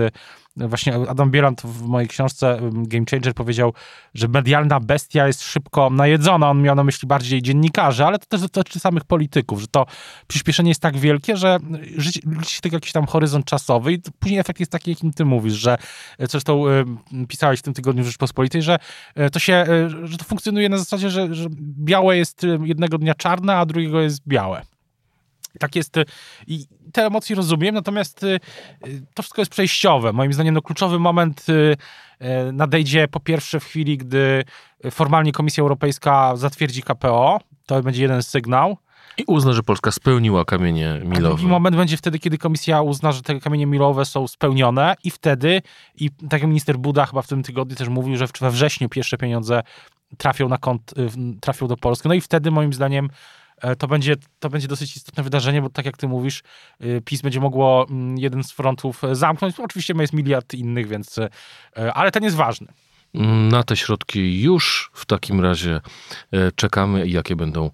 właśnie 0.68 0.96
Adam 1.10 1.32
Bielan 1.32 1.56
w 1.64 1.82
mojej 1.82 2.08
książce 2.10 2.60
Game 2.72 3.06
Changer 3.12 3.34
powiedział, 3.34 3.74
że 4.14 4.28
medialna 4.28 4.80
bestia 4.80 5.28
jest 5.28 5.44
szybko 5.44 5.90
najedzona. 5.90 6.50
On 6.50 6.62
miał 6.62 6.76
na 6.76 6.84
myśli 6.84 7.08
bardziej 7.08 7.42
dziennikarzy, 7.42 8.06
ale 8.06 8.20
to 8.20 8.26
też 8.26 8.42
dotyczy 8.42 8.80
samych 8.80 9.04
polityków, 9.04 9.62
że 9.62 9.68
to 9.68 9.86
przyspieszenie 10.28 10.70
jest 10.70 10.82
tak 10.82 10.98
wielkie, 10.98 11.38
że 11.38 11.58
życie, 11.98 12.22
się 12.48 12.62
tylko 12.62 12.78
jakiś 12.78 12.92
tam 12.92 13.06
horyzont 13.06 13.46
czasowy 13.46 13.94
i 13.94 14.02
później 14.20 14.40
efekt 14.40 14.60
jest 14.60 14.72
taki, 14.72 14.90
jakim 14.92 15.14
ty 15.14 15.26
mówisz, 15.26 15.54
że 15.54 15.78
zresztą 16.20 16.64
pisałeś 17.28 17.60
w 17.60 17.64
tym 17.64 17.74
tygodniu 17.74 18.04
w 18.04 18.08
Rzeczpospolitej, 18.08 18.62
że 18.62 18.80
e, 19.16 19.30
to 19.30 19.40
się, 19.40 19.54
e, 19.54 19.90
że 20.08 20.18
to 20.18 20.26
funkcjonuje 20.26 20.70
na 20.70 20.78
zasadzie, 20.78 21.10
że, 21.10 21.36
że 21.36 21.50
białe 21.62 22.18
jest 22.18 22.46
jednego 22.64 22.98
dnia 22.98 23.16
czarne, 23.16 23.56
a 23.56 23.66
drugiego 23.66 24.02
jest 24.02 24.28
białe. 24.28 24.62
Tak 25.60 25.76
jest 25.76 25.96
i 26.48 26.66
te 26.94 27.06
emocje 27.06 27.36
rozumiem, 27.36 27.76
natomiast 27.76 28.24
y, 28.24 28.40
to 29.14 29.24
wszystko 29.24 29.42
jest 29.42 29.52
przejściowe. 29.52 30.14
Moim 30.14 30.34
zdaniem 30.34 30.54
no, 30.54 30.62
kluczowy 30.62 31.00
moment 31.00 31.46
y, 31.50 31.54
y, 32.22 32.52
nadejdzie 32.54 33.08
po 33.08 33.20
pierwsze 33.20 33.60
w 33.60 33.66
chwili, 33.66 33.98
gdy 33.98 34.44
formalnie 34.92 35.32
Komisja 35.32 35.62
Europejska 35.62 36.36
zatwierdzi 36.36 36.84
KPO. 36.84 37.40
To 37.66 37.84
będzie 37.84 38.02
jeden 38.02 38.24
sygnał. 38.24 38.78
I 39.18 39.24
uzna, 39.28 39.54
że 39.54 39.64
Polska 39.64 39.92
spełniła 39.92 40.46
kamienie 40.46 41.02
milowe. 41.04 41.18
A 41.18 41.30
drugi 41.30 41.48
moment 41.48 41.76
będzie 41.76 41.98
wtedy, 41.98 42.20
kiedy 42.20 42.38
komisja 42.38 42.82
uzna, 42.82 43.12
że 43.12 43.22
te 43.22 43.40
kamienie 43.40 43.66
milowe 43.66 44.06
są 44.06 44.28
spełnione 44.28 44.96
i 45.04 45.12
wtedy, 45.12 45.62
i 45.96 46.10
tak 46.30 46.42
jak 46.42 46.50
minister 46.50 46.78
Buda 46.78 47.06
chyba 47.06 47.22
w 47.22 47.28
tym 47.28 47.44
tygodniu 47.44 47.76
też 47.76 47.88
mówił, 47.88 48.18
że 48.18 48.28
we 48.42 48.52
wrześniu 48.52 48.90
pierwsze 48.90 49.18
pieniądze 49.18 49.64
trafią 50.18 50.50
na 50.50 50.58
kont, 50.58 50.94
trafią 51.42 51.68
do 51.68 51.78
Polski. 51.78 52.08
No 52.08 52.14
i 52.14 52.22
wtedy 52.22 52.52
moim 52.52 52.74
zdaniem 52.74 53.10
to 53.78 53.88
będzie, 53.88 54.16
to 54.40 54.50
będzie 54.50 54.68
dosyć 54.68 54.98
istotne 54.98 55.24
wydarzenie, 55.24 55.62
bo 55.62 55.70
tak 55.70 55.86
jak 55.86 55.98
ty 55.98 56.08
mówisz, 56.08 56.44
y, 56.84 57.02
PiS 57.06 57.22
będzie 57.22 57.40
mogło 57.40 57.88
mm, 57.90 58.18
jeden 58.18 58.44
z 58.44 58.52
frontów 58.52 59.04
e, 59.04 59.16
zamknąć. 59.16 59.60
Oczywiście 59.60 59.94
jest 60.00 60.14
miliard 60.14 60.54
innych, 60.54 60.88
więc, 60.88 61.18
e, 61.18 61.30
ale 61.94 62.12
ten 62.12 62.24
jest 62.24 62.36
ważny. 62.36 62.68
Na 63.50 63.64
te 63.64 63.76
środki 63.76 64.42
już 64.42 64.92
w 64.94 65.06
takim 65.06 65.42
razie 65.42 65.82
czekamy 66.56 67.08
i 67.08 67.12
jakie 67.12 67.36
będą 67.36 67.72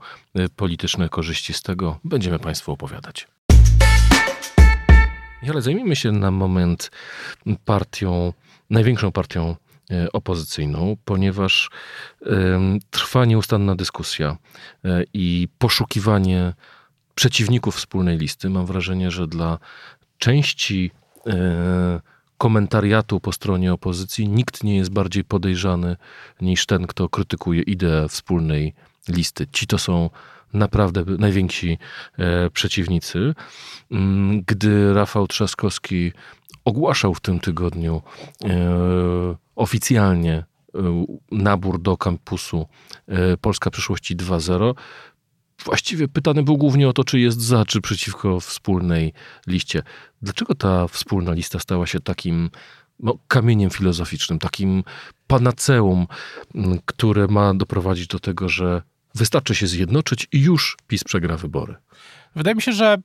polityczne 0.56 1.10
korzyści 1.10 1.54
z 1.54 1.62
tego, 1.62 2.00
będziemy 2.04 2.40
Państwu 2.40 2.72
opowiadać. 2.72 3.28
Ale 5.50 5.62
zajmijmy 5.62 5.96
się 5.96 6.12
na 6.12 6.32
moment 6.32 6.92
partią, 7.66 8.34
największą 8.70 9.12
partią 9.12 9.56
E, 9.65 9.65
opozycyjną, 10.14 10.98
ponieważ 11.06 11.70
trwa 12.90 13.26
nieustanna 13.26 13.76
dyskusja 13.76 14.38
e, 14.86 15.04
i 15.14 15.48
poszukiwanie 15.58 16.54
przeciwników 17.16 17.76
wspólnej 17.76 18.18
listy. 18.18 18.50
Mam 18.50 18.66
wrażenie, 18.66 19.12
że 19.12 19.28
dla 19.28 19.60
części 20.18 20.92
e, 21.28 22.02
komentariatu 22.38 23.20
po 23.20 23.32
stronie 23.32 23.74
opozycji 23.74 24.30
nikt 24.30 24.64
nie 24.64 24.76
jest 24.76 24.92
bardziej 24.92 25.24
podejrzany 25.24 25.96
niż 26.42 26.66
ten, 26.66 26.88
kto 26.88 27.10
krytykuje 27.10 27.62
ideę 27.62 28.10
wspólnej 28.10 28.74
listy. 29.10 29.48
Ci 29.52 29.68
to 29.68 29.78
są 29.78 30.10
naprawdę 30.54 31.04
najwięksi 31.06 31.78
przeciwnicy. 32.54 33.34
Mm, 33.92 34.44
gdy 34.48 34.94
Rafał 34.94 35.28
Trzaskowski 35.28 36.12
ogłaszał 36.66 37.14
w 37.14 37.20
tym 37.20 37.40
tygodniu 37.40 38.02
oficjalnie 39.66 40.34
e, 40.34 41.06
nabór 41.32 41.82
do 41.82 41.98
kampusu 41.98 42.68
e, 43.08 43.38
Polska 43.38 43.70
Przyszłości 43.70 44.16
2.0, 44.16 44.74
właściwie 45.66 46.08
pytany 46.08 46.44
był 46.44 46.58
głównie 46.58 46.90
o 46.90 46.94
to, 46.94 47.04
czy 47.04 47.20
jest 47.20 47.42
za, 47.42 47.66
czy 47.66 47.82
przeciwko 47.82 48.40
wspólnej 48.40 49.14
liście. 49.48 49.84
Dlaczego 50.22 50.56
ta 50.56 50.88
wspólna 50.88 51.34
lista 51.34 51.60
stała 51.60 51.88
się 51.88 52.00
takim 52.00 52.50
no, 53.00 53.18
kamieniem 53.28 53.70
filozoficznym, 53.70 54.40
takim 54.40 54.84
panaceum, 55.28 56.08
które 56.86 57.28
ma 57.28 57.54
doprowadzić 57.54 58.08
do 58.08 58.20
tego, 58.20 58.50
że 58.50 58.82
wystarczy 59.16 59.56
się 59.56 59.68
zjednoczyć 59.68 60.28
i 60.32 60.40
już 60.40 60.78
PiS 60.88 61.04
przegra 61.04 61.38
wybory? 61.38 61.76
Wydaje 62.36 62.56
mi 62.56 62.62
się, 62.62 62.72
że 62.72 62.98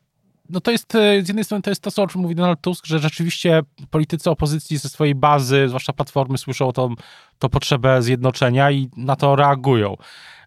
no 0.52 0.60
to 0.60 0.70
jest, 0.70 0.94
e, 0.94 1.22
z 1.22 1.28
jednej 1.28 1.44
strony 1.44 1.62
to 1.62 1.70
jest 1.70 1.82
to, 1.82 2.02
o 2.02 2.06
czym 2.06 2.20
mówi 2.20 2.34
Donald 2.34 2.60
Tusk, 2.60 2.86
że 2.86 2.98
rzeczywiście 2.98 3.60
politycy 3.90 4.30
opozycji 4.30 4.78
ze 4.78 4.88
swojej 4.88 5.14
bazy, 5.14 5.68
zwłaszcza 5.68 5.92
Platformy, 5.92 6.38
słyszą 6.38 6.72
tą, 6.72 6.94
tą 7.38 7.48
potrzebę 7.48 8.02
zjednoczenia 8.02 8.70
i 8.70 8.88
na 8.96 9.16
to 9.16 9.36
reagują. 9.36 9.96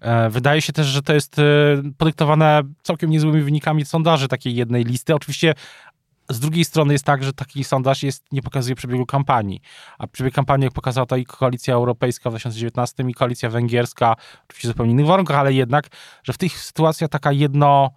E, 0.02 0.30
wydaje 0.30 0.62
się 0.62 0.74
też, 0.74 0.88
że 0.88 1.02
to 1.02 1.14
jest 1.14 1.40
e, 1.40 1.44
podyktowane 1.98 2.62
całkiem 2.84 3.10
niezłymi 3.10 3.42
wynikami 3.42 3.86
sondaży 3.86 4.28
takiej 4.28 4.56
jednej 4.56 4.84
listy. 4.84 5.16
Oczywiście 5.16 5.54
z 6.30 6.40
drugiej 6.40 6.66
strony 6.66 6.94
jest 6.94 7.06
tak, 7.06 7.24
że 7.24 7.34
taki 7.34 7.64
sondaż 7.64 8.04
jest, 8.04 8.26
nie 8.32 8.42
pokazuje 8.42 8.76
przebiegu 8.76 9.06
kampanii. 9.06 9.62
A 9.98 10.08
przebieg 10.08 10.34
kampanii, 10.34 10.64
jak 10.64 10.74
pokazała 10.74 11.06
to 11.06 11.16
i 11.16 11.26
Koalicja 11.26 11.74
Europejska 11.74 12.30
w 12.30 12.34
2019 12.34 13.04
i 13.08 13.14
Koalicja 13.14 13.50
Węgierska, 13.50 14.16
oczywiście 14.44 14.68
w 14.68 14.72
zupełnie 14.72 14.92
innych 14.92 15.06
warunkach, 15.06 15.38
ale 15.38 15.54
jednak, 15.54 15.88
że 16.24 16.34
w 16.34 16.38
tych 16.38 16.60
sytuacjach 16.60 17.10
taka 17.10 17.32
jedno 17.32 17.92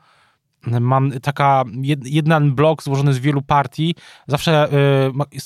mam 0.66 1.12
taka 1.20 1.64
jeden 2.04 2.54
blok 2.54 2.82
złożony 2.82 3.14
z 3.14 3.18
wielu 3.18 3.42
partii, 3.42 3.94
zawsze 4.26 4.68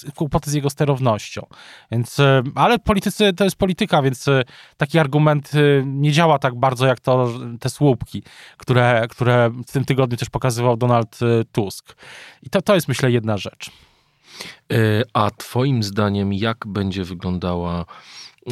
y, 0.07 0.13
kłopoty 0.13 0.51
z 0.51 0.55
jego 0.55 0.71
sterownością. 0.71 1.47
Więc, 1.91 2.19
y, 2.19 2.43
ale 2.55 2.79
politycy 2.79 3.33
to 3.33 3.45
jest 3.45 3.57
polityka, 3.57 4.03
więc 4.03 4.29
y, 4.29 4.45
taki 4.77 4.99
argument 4.99 5.53
nie 5.85 6.13
działa 6.13 6.39
tak 6.39 6.55
bardzo 6.55 6.87
jak 6.87 7.01
to 7.01 7.29
te 7.61 7.71
słupki, 7.71 8.23
które, 8.57 9.07
które 9.11 9.51
w 9.67 9.73
tym 9.73 9.85
tygodniu 9.85 10.17
też 10.17 10.31
pokazywał 10.31 10.77
Donald 10.77 11.19
Tusk. 11.53 11.97
I 12.43 12.51
to, 12.51 12.63
to 12.63 12.75
jest 12.75 12.89
myślę 12.89 13.11
jedna 13.11 13.37
rzecz. 13.37 13.71
A 15.13 15.31
twoim 15.31 15.83
zdaniem 15.83 16.33
jak 16.33 16.67
będzie 16.67 17.05
wyglądała 17.05 17.85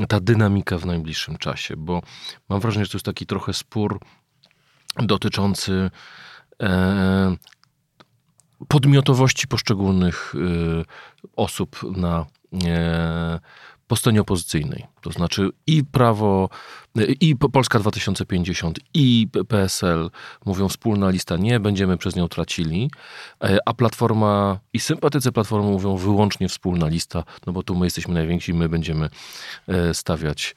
ta 0.08 0.20
dynamika 0.20 0.78
w 0.78 0.87
najbliższym 0.87 1.37
czasie? 1.37 1.76
Bo 1.76 2.02
mam 2.48 2.60
wrażenie, 2.60 2.84
że 2.84 2.90
to 2.90 2.96
jest 2.96 3.06
taki 3.06 3.26
trochę 3.26 3.52
spór 3.52 4.00
dotyczący 4.96 5.90
podmiotowości 8.68 9.48
poszczególnych 9.48 10.34
e, 10.34 10.38
osób 11.36 11.96
na 11.96 12.26
e, 12.64 13.40
po 13.86 13.96
stronie 13.96 14.20
opozycyjnej. 14.20 14.86
To 15.08 15.12
znaczy 15.12 15.50
i 15.66 15.84
prawo, 15.84 16.48
i 17.20 17.36
Polska 17.36 17.78
2050, 17.78 18.78
i 18.94 19.28
PSL 19.48 20.10
mówią 20.46 20.68
wspólna 20.68 21.10
lista, 21.10 21.36
nie 21.36 21.60
będziemy 21.60 21.96
przez 21.96 22.16
nią 22.16 22.28
tracili, 22.28 22.90
a 23.66 23.74
Platforma 23.74 24.58
i 24.72 24.80
sympatycy 24.80 25.32
Platformy 25.32 25.70
mówią 25.70 25.96
wyłącznie 25.96 26.48
wspólna 26.48 26.88
lista, 26.88 27.24
no 27.46 27.52
bo 27.52 27.62
tu 27.62 27.74
my 27.74 27.86
jesteśmy 27.86 28.14
najwięksi, 28.14 28.54
my 28.54 28.68
będziemy 28.68 29.08
stawiać, 29.92 30.54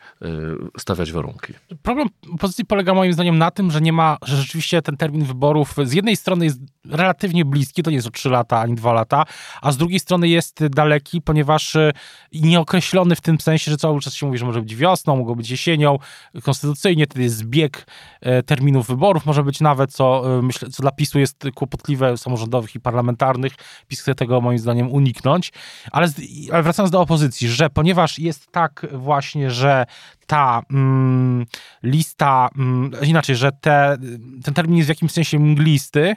stawiać 0.77 1.12
warunki. 1.12 1.53
Problem 1.81 2.08
opozycji 2.34 2.65
polega 2.65 2.93
moim 2.93 3.13
zdaniem 3.13 3.38
na 3.38 3.51
tym, 3.51 3.72
że 3.72 3.81
nie 3.81 3.93
ma, 3.93 4.17
że 4.25 4.38
rzeczywiście 4.38 4.81
ten 4.81 4.98
termin 4.98 5.25
wyborów 5.25 5.75
z 5.84 5.93
jednej 5.93 6.15
strony 6.15 6.46
jest 6.46 6.60
relatywnie 6.86 7.46
bliski, 7.46 7.84
to 7.84 7.89
nie 7.89 7.96
jest 7.96 8.08
o 8.08 8.12
3 8.12 8.29
lata 8.29 8.60
ani 8.60 8.75
2 8.75 8.93
lata, 8.93 9.25
a 9.62 9.72
z 9.72 9.77
drugiej 9.77 10.00
strony 10.00 10.27
jest 10.27 10.67
daleki, 10.67 11.22
ponieważ 11.22 11.75
e, 11.75 11.91
nieokreślony 12.34 13.15
w 13.15 13.22
tym 13.22 13.39
sensie, 13.39 13.72
że 13.72 13.77
cały 13.77 14.00
czas 14.00 14.13
się 14.13 14.25
mówi, 14.25 14.38
że 14.41 14.45
może 14.45 14.62
być 14.62 14.75
wiosną, 14.75 15.15
mogło 15.15 15.36
być 15.36 15.50
jesienią, 15.50 15.98
konstytucyjnie, 16.43 17.05
wtedy 17.05 17.24
jest 17.24 17.36
zbieg 17.36 17.88
e, 18.21 18.43
terminów 18.43 18.88
wyborów, 18.88 19.25
może 19.25 19.43
być 19.43 19.62
nawet, 19.62 19.93
co 19.93 20.38
e, 20.38 20.41
myślę, 20.41 20.69
co 20.69 20.81
dla 20.81 20.91
PiSu 20.91 21.19
jest 21.19 21.43
kłopotliwe, 21.55 22.17
samorządowych 22.17 22.75
i 22.75 22.79
parlamentarnych. 22.79 23.53
PiS 23.88 24.01
chce 24.01 24.15
tego 24.15 24.41
moim 24.41 24.60
zdaniem 24.60 24.91
uniknąć, 24.91 25.51
ale, 25.91 26.07
ale 26.51 26.63
wracając 26.63 26.91
do 26.91 27.01
opozycji, 27.01 27.50
że 27.50 27.69
ponieważ 27.69 28.19
jest 28.19 28.51
tak 28.51 28.86
właśnie, 28.91 29.51
że 29.51 29.86
ta 30.27 30.62
mm, 30.71 31.45
lista, 31.83 32.50
mm, 32.57 32.91
inaczej, 33.03 33.36
że 33.36 33.51
te, 33.51 33.98
ten 34.43 34.53
termin 34.53 34.77
jest 34.77 34.88
w 34.88 34.89
jakimś 34.89 35.12
sensie 35.12 35.39
mglisty, 35.39 36.15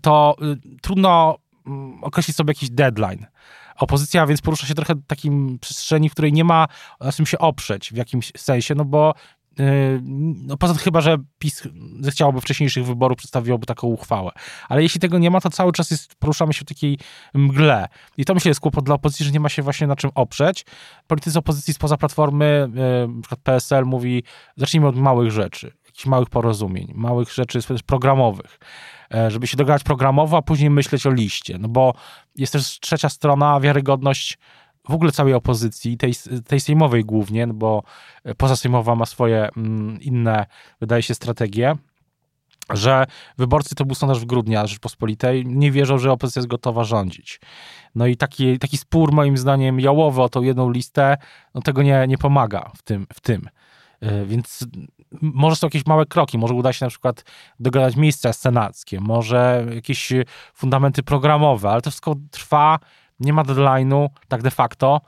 to 0.00 0.36
y, 0.42 0.78
trudno 0.80 1.38
mm, 1.66 2.04
określić 2.04 2.36
sobie 2.36 2.50
jakiś 2.50 2.70
deadline. 2.70 3.26
Opozycja 3.76 4.26
więc 4.26 4.40
porusza 4.40 4.66
się 4.66 4.74
trochę 4.74 4.94
w 4.94 5.06
takim 5.06 5.58
przestrzeni, 5.58 6.08
w 6.08 6.12
której 6.12 6.32
nie 6.32 6.44
ma 6.44 6.66
na 7.00 7.12
czym 7.12 7.26
się 7.26 7.38
oprzeć 7.38 7.92
w 7.92 7.96
jakimś 7.96 8.32
sensie, 8.36 8.74
no 8.74 8.84
bo 8.84 9.14
Yy, 9.58 10.00
no 10.46 10.56
poza 10.56 10.74
tym 10.74 10.82
chyba, 10.82 11.00
że 11.00 11.16
PiS 11.38 11.62
zechciałoby 12.00 12.40
wcześniejszych 12.40 12.86
wyborów, 12.86 13.18
przedstawiłoby 13.18 13.66
taką 13.66 13.86
uchwałę. 13.86 14.30
Ale 14.68 14.82
jeśli 14.82 15.00
tego 15.00 15.18
nie 15.18 15.30
ma, 15.30 15.40
to 15.40 15.50
cały 15.50 15.72
czas 15.72 15.90
jest, 15.90 16.14
poruszamy 16.14 16.52
się 16.54 16.60
w 16.60 16.68
takiej 16.68 16.98
mgle. 17.34 17.88
I 18.16 18.24
to 18.24 18.34
myślę 18.34 18.48
jest 18.48 18.60
kłopot 18.60 18.84
dla 18.84 18.94
opozycji, 18.94 19.26
że 19.26 19.32
nie 19.32 19.40
ma 19.40 19.48
się 19.48 19.62
właśnie 19.62 19.86
na 19.86 19.96
czym 19.96 20.10
oprzeć. 20.14 20.64
Politycy 21.06 21.38
opozycji 21.38 21.74
spoza 21.74 21.96
Platformy, 21.96 22.68
na 23.08 23.22
przykład 23.22 23.40
PSL 23.40 23.84
mówi, 23.84 24.22
zacznijmy 24.56 24.88
od 24.88 24.96
małych 24.96 25.30
rzeczy, 25.30 25.72
jakichś 25.92 26.06
małych 26.06 26.30
porozumień, 26.30 26.92
małych 26.94 27.32
rzeczy 27.32 27.58
programowych 27.86 28.58
yy, 29.10 29.30
żeby 29.30 29.46
się 29.46 29.56
dogadać 29.56 29.82
programowo, 29.82 30.36
a 30.36 30.42
później 30.42 30.70
myśleć 30.70 31.06
o 31.06 31.10
liście. 31.10 31.58
No 31.58 31.68
bo 31.68 31.94
jest 32.36 32.52
też 32.52 32.80
trzecia 32.80 33.08
strona, 33.08 33.60
wiarygodność 33.60 34.38
w 34.88 34.94
ogóle 34.94 35.12
całej 35.12 35.34
opozycji, 35.34 35.96
tej, 35.96 36.12
tej 36.46 36.60
sejmowej 36.60 37.04
głównie, 37.04 37.46
no 37.46 37.54
bo 37.54 37.82
pozasejmowa 38.36 38.94
ma 38.94 39.06
swoje 39.06 39.48
mm, 39.56 40.00
inne, 40.00 40.46
wydaje 40.80 41.02
się, 41.02 41.14
strategie, 41.14 41.76
że 42.70 43.06
wyborcy 43.38 43.74
to 43.74 43.84
był 43.84 43.94
sondaż 43.94 44.20
w 44.20 44.24
grudnia 44.24 44.66
Rzeczpospolitej, 44.66 45.46
nie 45.46 45.70
wierzą, 45.70 45.98
że 45.98 46.12
opozycja 46.12 46.40
jest 46.40 46.48
gotowa 46.48 46.84
rządzić. 46.84 47.40
No 47.94 48.06
i 48.06 48.16
taki, 48.16 48.58
taki 48.58 48.76
spór 48.76 49.12
moim 49.12 49.36
zdaniem 49.36 49.80
jałowy 49.80 50.22
o 50.22 50.28
tą 50.28 50.42
jedną 50.42 50.70
listę, 50.70 51.16
no 51.54 51.60
tego 51.60 51.82
nie, 51.82 52.04
nie 52.08 52.18
pomaga 52.18 52.70
w 52.76 52.82
tym. 52.82 53.06
W 53.14 53.20
tym. 53.20 53.48
Y, 54.02 54.26
więc 54.26 54.66
może 55.20 55.56
są 55.56 55.66
jakieś 55.66 55.86
małe 55.86 56.06
kroki, 56.06 56.38
może 56.38 56.54
uda 56.54 56.72
się 56.72 56.84
na 56.86 56.90
przykład 56.90 57.24
dogadać 57.60 57.96
miejsca 57.96 58.32
senackie, 58.32 59.00
może 59.00 59.66
jakieś 59.74 60.12
fundamenty 60.54 61.02
programowe, 61.02 61.70
ale 61.70 61.82
to 61.82 61.90
wszystko 61.90 62.16
trwa 62.30 62.78
nie 63.20 63.32
ma 63.32 63.42
deadline'u, 63.42 64.08
tak 64.28 64.42
de 64.42 64.50
facto, 64.50 65.00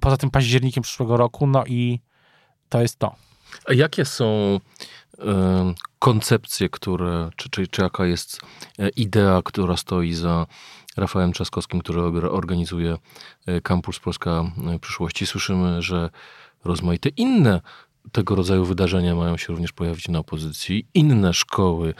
poza 0.00 0.16
tym 0.16 0.30
październikiem 0.30 0.82
przyszłego 0.82 1.16
roku, 1.16 1.46
no 1.46 1.64
i 1.66 2.00
to 2.68 2.80
jest 2.80 2.98
to. 2.98 3.14
A 3.68 3.72
jakie 3.72 4.04
są 4.04 4.60
koncepcje, 5.98 6.68
które, 6.68 7.30
czy, 7.36 7.50
czy, 7.50 7.66
czy 7.66 7.82
jaka 7.82 8.06
jest 8.06 8.40
e, 8.78 8.88
idea, 8.88 9.42
która 9.44 9.76
stoi 9.76 10.12
za 10.12 10.46
Rafałem 10.96 11.32
Trzaskowskim, 11.32 11.80
który 11.80 12.30
organizuje 12.30 12.96
e, 13.46 13.60
Kampus 13.60 13.98
Polska 13.98 14.44
Przyszłości? 14.80 15.26
Słyszymy, 15.26 15.82
że 15.82 16.10
rozmaite 16.64 17.08
inne 17.08 17.60
tego 18.12 18.34
rodzaju 18.34 18.64
wydarzenia 18.64 19.14
mają 19.14 19.36
się 19.36 19.46
również 19.48 19.72
pojawić 19.72 20.08
na 20.08 20.18
opozycji, 20.18 20.86
inne 20.94 21.34
szkoły 21.34 21.94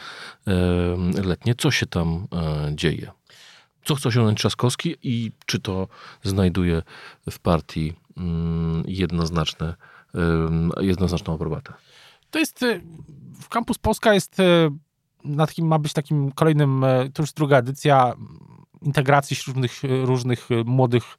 letnie. 1.23 1.55
Co 1.55 1.71
się 1.71 1.85
tam 1.85 2.27
dzieje? 2.71 3.11
co 3.85 3.95
chce 3.95 4.09
osiągnąć 4.09 4.39
Trzaskowski 4.39 4.95
i 5.03 5.31
czy 5.45 5.59
to 5.59 5.87
znajduje 6.23 6.81
w 7.29 7.39
partii 7.39 7.93
mm, 8.17 8.83
jednoznaczne, 8.87 9.75
jednoznaczną 10.79 11.33
aprobatę. 11.33 11.73
To 12.31 12.39
jest, 12.39 12.63
y, 12.63 12.81
w 13.41 13.49
Campus 13.49 13.77
Polska 13.77 14.13
jest, 14.13 14.39
y, 14.39 14.43
na 15.23 15.47
takim, 15.47 15.67
ma 15.67 15.79
być 15.79 15.93
takim 15.93 16.31
kolejnym, 16.31 16.85
to 17.13 17.23
już 17.23 17.33
druga 17.33 17.57
edycja 17.57 18.13
integracji 18.81 19.37
różnych, 19.47 19.81
różnych 20.03 20.47
młodych 20.65 21.17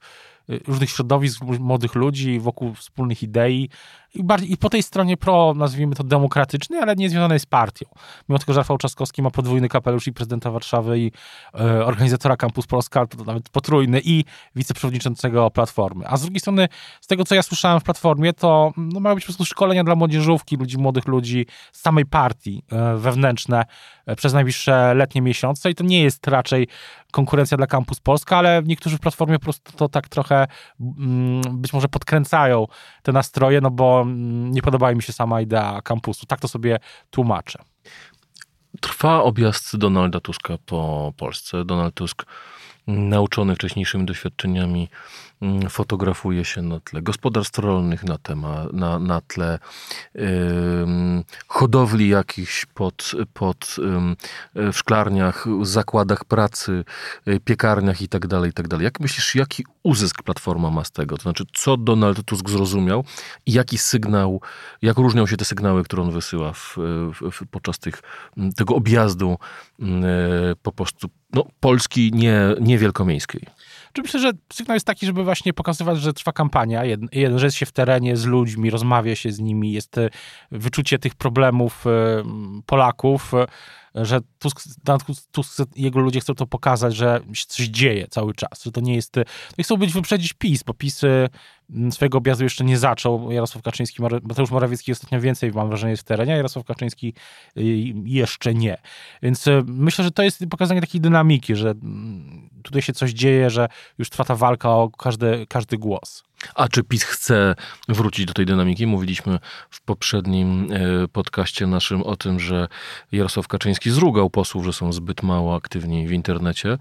różnych 0.49 0.91
środowisk, 0.91 1.43
młodych 1.61 1.95
ludzi 1.95 2.41
wokół 2.41 2.75
wspólnych 2.75 3.23
idei 3.23 3.69
i, 4.17 4.25
bardziej, 4.25 4.53
i 4.53 4.57
po 4.57 4.71
tej 4.71 4.83
stronie 4.83 5.17
pro, 5.17 5.55
nazwijmy 5.57 5.95
to 5.95 6.05
demokratycznej, 6.05 6.81
ale 6.81 6.97
nie 6.97 7.11
związanej 7.11 7.41
z 7.41 7.47
partią. 7.47 7.87
Mimo 8.29 8.39
tego, 8.39 8.53
że 8.53 8.61
Rafał 8.61 8.79
Trzaskowski 8.79 9.23
ma 9.23 9.31
podwójny 9.31 9.69
kapelusz 9.69 10.07
i 10.07 10.13
prezydenta 10.13 10.51
Warszawy 10.51 10.99
i 10.99 11.13
e, 11.55 11.85
organizatora 11.85 12.37
Campus 12.37 12.67
Polska, 12.67 13.07
to 13.07 13.25
nawet 13.25 13.49
potrójny 13.49 14.01
i 14.05 14.25
wiceprzewodniczącego 14.57 15.51
Platformy. 15.51 16.09
A 16.09 16.17
z 16.17 16.23
drugiej 16.23 16.41
strony, 16.41 16.69
z 17.01 17.07
tego 17.07 17.25
co 17.25 17.35
ja 17.35 17.43
słyszałem 17.43 17.81
w 17.81 17.85
Platformie, 17.85 18.33
to 18.33 18.73
no, 18.77 19.01
mają 19.01 19.15
być 19.15 19.25
po 19.25 19.29
prostu 19.29 19.45
szkolenia 19.45 19.85
dla 19.85 19.95
młodzieżówki, 19.95 20.57
ludzi, 20.57 20.79
młodych 20.79 21.07
ludzi 21.07 21.47
z 21.73 21.81
samej 21.81 22.07
partii 22.07 22.63
e, 22.73 22.97
wewnętrzne 22.97 23.65
e, 24.07 24.17
przez 24.17 24.33
najbliższe 24.33 24.95
letnie 24.95 25.23
miesiące 25.23 25.71
i 25.71 25.75
to 25.75 25.85
nie 25.85 26.03
jest 26.03 26.27
raczej 26.27 26.69
konkurencja 27.13 27.57
dla 27.57 27.67
Campus 27.67 28.01
Polska, 28.01 28.37
ale 28.37 28.63
niektórzy 28.65 28.97
w 28.97 29.01
Platformie 29.01 29.39
po 29.39 29.45
prostu 29.45 29.73
to 29.73 29.89
tak 29.89 30.09
trochę 30.09 30.47
mm, 30.81 31.43
być 31.53 31.73
może 31.73 31.89
podkręcają 31.89 32.67
te 33.03 33.13
nastroje, 33.13 33.61
no 33.61 33.71
bo 33.71 34.05
nie 34.51 34.63
podoba 34.63 34.95
mi 34.95 35.03
się 35.03 35.13
sama 35.13 35.41
idea 35.41 35.83
kampusu. 35.83 36.27
Tak 36.27 36.41
to 36.41 36.49
sobie 36.49 36.79
tłumaczę. 37.11 37.59
Trwa 38.81 39.23
objazd 39.23 39.77
Donalda 39.77 40.21
Tuska 40.21 40.59
po 40.67 41.13
Polsce. 41.17 41.65
Donald 41.65 41.95
Tusk, 41.95 42.27
nauczony 42.87 43.55
wcześniejszymi 43.55 44.05
doświadczeniami 44.05 44.89
Mm, 45.43 45.71
fotografuje 45.71 46.45
się 46.45 46.63
na 46.63 46.81
tle 46.81 47.03
gospodarstw 47.03 47.59
rolnych, 47.59 48.05
na, 48.05 48.19
temat, 48.19 48.73
na, 48.73 48.99
na 48.99 49.21
tle 49.21 49.59
hodowli 51.49 52.09
jakichś 52.09 52.67
pod, 52.67 53.13
pod 53.35 53.77
w 54.55 54.73
szklarniach, 54.77 55.47
zakładach 55.63 56.25
pracy, 56.25 56.85
y, 57.29 57.41
piekarniach 57.41 58.03
i 58.03 58.09
tak 58.09 58.27
dalej, 58.27 58.51
i 58.51 58.53
tak. 58.53 58.81
Jak 58.81 59.01
myślisz, 59.01 59.35
jaki 59.35 59.65
uzysk 59.83 60.23
Platforma 60.23 60.71
ma 60.71 60.85
z 60.85 60.91
tego? 60.91 61.17
To 61.17 61.23
znaczy, 61.23 61.45
co 61.55 61.77
Donald 61.77 62.25
Tusk 62.25 62.51
zrozumiał 62.51 63.05
i 63.47 63.53
jaki 63.53 63.79
sygnał, 63.79 64.41
jak 64.83 64.99
różnią 64.99 65.27
się 65.27 65.37
te 65.37 65.45
sygnały, 65.45 65.85
które 65.85 66.03
on 66.03 66.11
wysyła 66.11 66.53
w, 66.53 66.77
w, 67.33 67.47
podczas 67.51 67.79
tych, 67.79 68.03
tego 68.57 68.75
objazdu 68.75 69.39
po 70.63 70.73
prostu 70.73 71.09
no, 71.33 71.47
Polski 71.61 72.11
nie, 72.15 72.41
nie 72.61 72.79
wielkomiejskiej? 72.79 73.43
Myślę, 74.03 74.21
że 74.21 74.33
sygnał 74.53 74.75
jest 74.75 74.87
taki, 74.87 75.07
żeby 75.07 75.25
właśnie 75.25 75.53
pokazywać, 75.53 75.99
że 75.99 76.13
trwa 76.13 76.33
kampania, 76.33 76.83
że 77.37 77.47
jest 77.47 77.57
się 77.57 77.67
w 77.67 77.73
terenie 77.73 78.17
z 78.17 78.25
ludźmi, 78.25 78.71
rozmawia 78.71 79.17
się 79.17 79.33
z 79.33 79.41
nimi, 79.41 79.73
jest 79.73 79.99
e, 79.99 80.11
wyczucie 80.51 80.99
tych 80.99 81.15
problemów 81.15 81.87
e, 81.87 81.91
Polaków, 82.67 83.33
że 83.97 84.21
Tusk, 84.39 84.61
Tusk, 85.33 85.63
jego 85.77 86.01
ludzie 86.01 86.21
chcą 86.21 86.35
to 86.35 86.47
pokazać, 86.47 86.97
że 86.97 87.21
się 87.33 87.45
coś 87.49 87.67
dzieje 87.67 88.07
cały 88.11 88.35
czas, 88.35 88.63
że 88.65 88.73
to 88.73 88.81
nie 88.81 88.95
jest... 88.95 89.17
Nie 89.59 89.65
chcą 89.65 89.77
być 89.77 89.93
wyprzedzić 89.93 90.33
PiS, 90.33 90.63
bo 90.63 90.75
PiS 90.75 91.01
swojego 91.91 92.19
objazdu 92.19 92.45
jeszcze 92.45 92.65
nie 92.65 92.79
zaczął. 92.79 93.33
Jarosław 93.33 93.65
Kaczyński, 93.65 94.03
Mateusz 94.03 94.51
Morawiecki 94.51 94.93
ostatnio 94.93 95.21
więcej, 95.21 95.53
mam 95.53 95.69
wrażenie, 95.69 95.91
jest 95.91 96.03
w 96.03 96.07
terenie, 96.07 96.33
a 96.33 96.37
Jarosław 96.37 96.65
Kaczyński 96.65 97.15
y, 97.57 97.63
jeszcze 98.05 98.55
nie. 98.55 98.77
Więc 99.23 99.47
y, 99.47 99.63
myślę, 99.67 100.05
że 100.05 100.11
to 100.11 100.23
jest 100.23 100.45
pokazanie 100.51 100.81
takiej 100.81 101.01
dynamiki, 101.01 101.57
że 101.57 101.75
tutaj 102.63 102.83
się 102.83 102.93
coś 102.93 103.11
dzieje, 103.11 103.51
że 103.51 103.69
już 103.99 104.11
trwa 104.11 104.25
ta 104.25 104.37
walka 104.37 104.71
o 104.71 104.91
każdy, 104.91 105.47
każdy 105.49 105.79
głos. 105.79 106.26
A 106.55 106.69
czy 106.69 106.85
PiS 106.85 107.03
chce 107.03 107.55
wrócić 107.89 108.27
do 108.27 108.33
tej 108.33 108.47
dynamiki? 108.47 108.87
Mówiliśmy 108.87 109.39
w 109.71 109.81
poprzednim 109.81 110.69
e, 110.73 111.09
podcaście 111.09 111.67
naszym 111.67 112.03
o 112.03 112.17
tym, 112.17 112.41
że 112.41 112.69
Jarosław 113.13 113.49
Kaczyński 113.49 113.91
zrugał 113.91 114.31
posłów, 114.31 114.65
że 114.65 114.73
są 114.73 114.93
zbyt 114.93 115.23
mało 115.23 115.57
aktywni 115.57 116.09
w 116.09 116.13
internecie. 116.13 116.79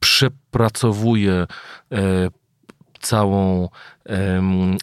Przepracowuje 0.00 1.46
całą 3.04 3.68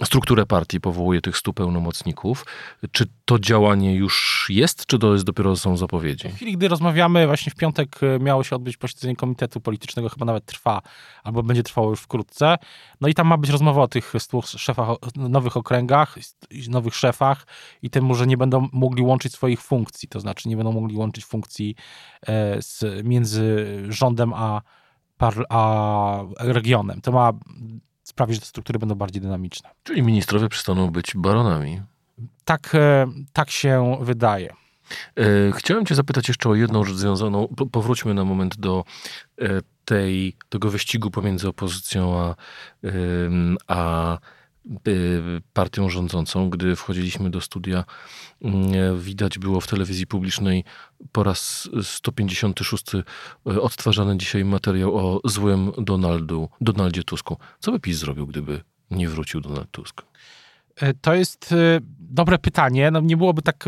strukturę 0.03 0.45
partii, 0.45 0.81
powołuje 0.81 1.21
tych 1.21 1.37
stu 1.37 1.53
pełnomocników. 1.53 2.45
Czy 2.91 3.05
to 3.25 3.39
działanie 3.39 3.95
już 3.95 4.47
jest, 4.49 4.85
czy 4.85 4.99
to 4.99 5.13
jest 5.13 5.25
dopiero 5.25 5.55
są 5.55 5.77
zapowiedzi? 5.77 6.29
W 6.29 6.35
chwili, 6.35 6.57
gdy 6.57 6.67
rozmawiamy, 6.67 7.27
właśnie 7.27 7.51
w 7.51 7.55
piątek 7.55 7.99
e, 8.03 8.19
miało 8.19 8.43
się 8.43 8.55
odbyć 8.55 8.77
posiedzenie 8.77 9.15
Komitetu 9.15 9.61
Politycznego, 9.61 10.09
chyba 10.09 10.25
nawet 10.25 10.45
trwa, 10.45 10.81
albo 11.23 11.43
będzie 11.43 11.63
trwało 11.63 11.89
już 11.89 11.99
wkrótce. 11.99 12.57
No 13.01 13.07
i 13.07 13.13
tam 13.13 13.27
ma 13.27 13.37
być 13.37 13.49
rozmowa 13.49 13.81
o 13.81 13.87
tych 13.87 14.13
stu 14.19 14.41
szefach, 14.41 14.87
nowych 15.15 15.57
okręgach, 15.57 16.17
nowych 16.69 16.95
szefach 16.95 17.47
i 17.81 17.89
tym, 17.89 18.13
że 18.13 18.27
nie 18.27 18.37
będą 18.37 18.67
mogli 18.73 19.03
łączyć 19.03 19.33
swoich 19.33 19.61
funkcji, 19.61 20.09
to 20.09 20.19
znaczy 20.19 20.49
nie 20.49 20.57
będą 20.57 20.71
mogli 20.71 20.97
łączyć 20.97 21.25
funkcji 21.25 21.75
e, 22.27 22.61
z, 22.61 23.05
między 23.05 23.65
rządem 23.89 24.33
a, 24.33 24.61
a 25.49 26.23
regionem. 26.39 27.01
To 27.01 27.11
ma 27.11 27.33
sprawi, 28.11 28.33
że 28.33 28.39
te 28.39 28.45
struktury 28.45 28.79
będą 28.79 28.95
bardziej 28.95 29.21
dynamiczne. 29.21 29.69
Czyli 29.83 30.03
ministrowie 30.03 30.49
przestaną 30.49 30.89
być 30.89 31.11
baronami. 31.15 31.81
Tak, 32.45 32.75
e, 32.75 33.07
tak 33.33 33.49
się 33.49 33.97
wydaje. 34.01 34.53
E, 35.17 35.23
chciałem 35.51 35.85
cię 35.85 35.95
zapytać 35.95 36.27
jeszcze 36.27 36.49
o 36.49 36.55
jedną 36.55 36.83
rzecz 36.83 36.95
związaną, 36.95 37.47
powróćmy 37.71 38.13
na 38.13 38.25
moment 38.25 38.57
do 38.57 38.83
e, 39.41 39.61
tej, 39.85 40.35
tego 40.49 40.69
wyścigu 40.69 41.11
pomiędzy 41.11 41.47
opozycją 41.47 42.19
a, 42.19 42.35
a 43.67 44.17
partią 45.53 45.89
rządzącą. 45.89 46.49
Gdy 46.49 46.75
wchodziliśmy 46.75 47.29
do 47.29 47.41
studia, 47.41 47.83
mm, 48.41 48.99
widać 48.99 49.39
było 49.39 49.61
w 49.61 49.67
telewizji 49.67 50.07
publicznej 50.07 50.63
po 51.11 51.23
raz 51.23 51.69
156 51.81 52.95
y, 52.95 53.61
odtwarzany 53.61 54.17
dzisiaj 54.17 54.45
materiał 54.45 54.97
o 54.97 55.21
złym 55.29 55.71
Donaldu, 55.77 56.49
Donaldzie 56.61 57.03
Tusku. 57.03 57.37
Co 57.59 57.71
by 57.71 57.79
PiS 57.79 57.97
zrobił, 57.97 58.27
gdyby 58.27 58.61
nie 58.91 59.09
wrócił 59.09 59.41
Donald 59.41 59.71
Tusk? 59.71 60.01
E, 60.75 60.93
to 60.93 61.13
jest 61.13 61.51
e, 61.51 61.79
dobre 61.99 62.37
pytanie. 62.37 62.91
No, 62.91 62.99
nie 62.99 63.17
byłoby 63.17 63.41
tak 63.41 63.65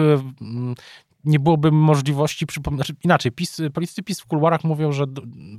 nie 1.24 1.40
byłoby 1.40 1.72
możliwości, 1.72 2.46
znaczy 2.76 2.96
inaczej, 3.04 3.32
PiS, 3.32 3.62
politycy 3.74 4.04
PiS 4.04 4.20
w 4.22 4.26
kuluarach 4.26 4.64
mówią, 4.64 4.92
że 4.92 5.06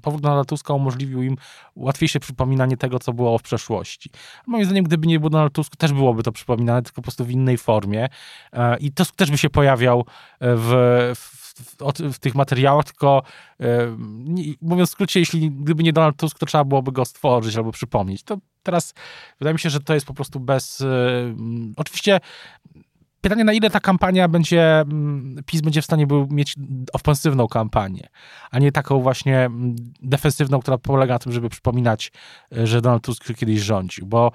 powrót 0.02 0.22
Donalda 0.22 0.44
Tuska 0.44 0.74
umożliwił 0.74 1.22
im 1.22 1.36
łatwiejsze 1.76 2.20
przypominanie 2.20 2.76
tego, 2.76 2.98
co 2.98 3.12
było 3.12 3.38
w 3.38 3.42
przeszłości. 3.42 4.10
Moim 4.46 4.64
zdaniem, 4.64 4.84
gdyby 4.84 5.06
nie 5.06 5.20
był 5.20 5.30
Donald 5.30 5.52
Tusk, 5.52 5.76
też 5.76 5.92
byłoby 5.92 6.22
to 6.22 6.32
przypominane, 6.32 6.82
tylko 6.82 6.96
po 6.96 7.02
prostu 7.02 7.24
w 7.24 7.30
innej 7.30 7.58
formie. 7.58 8.08
E, 8.52 8.78
I 8.78 8.92
Tusk 8.92 9.16
też 9.16 9.30
by 9.30 9.38
się 9.38 9.50
pojawiał 9.50 10.06
w, 10.40 11.12
w, 11.14 12.14
w 12.14 12.18
tych 12.18 12.34
materiałach, 12.34 12.84
tylko 12.84 13.22
e, 13.60 13.96
mówiąc 14.62 14.88
w 14.90 14.92
skrócie, 14.92 15.20
jeśli 15.20 15.50
gdyby 15.50 15.82
nie 15.82 15.92
Donald 15.92 16.16
Tusk, 16.16 16.38
to 16.38 16.46
trzeba 16.46 16.64
byłoby 16.64 16.92
go 16.92 17.04
stworzyć 17.04 17.56
albo 17.56 17.72
przypomnieć. 17.72 18.22
To 18.22 18.38
teraz 18.62 18.94
wydaje 19.38 19.52
mi 19.52 19.60
się, 19.60 19.70
że 19.70 19.80
to 19.80 19.94
jest 19.94 20.06
po 20.06 20.14
prostu 20.14 20.40
bez. 20.40 20.80
E, 20.80 20.86
oczywiście 21.76 22.20
Pytanie, 23.24 23.44
na 23.44 23.52
ile 23.52 23.70
ta 23.70 23.80
kampania 23.80 24.28
będzie, 24.28 24.80
mm, 24.80 25.36
PiS 25.46 25.60
będzie 25.60 25.82
w 25.82 25.84
stanie 25.84 26.06
był 26.06 26.28
mieć 26.30 26.54
ofensywną 26.92 27.48
kampanię, 27.48 28.08
a 28.50 28.58
nie 28.58 28.72
taką 28.72 29.00
właśnie 29.00 29.38
mm, 29.38 29.76
defensywną, 30.02 30.60
która 30.60 30.78
polega 30.78 31.14
na 31.14 31.18
tym, 31.18 31.32
żeby 31.32 31.48
przypominać, 31.48 32.12
y, 32.56 32.66
że 32.66 32.80
Donald 32.80 33.02
Tusk 33.02 33.34
kiedyś 33.36 33.60
rządził. 33.60 34.06
Bo 34.06 34.32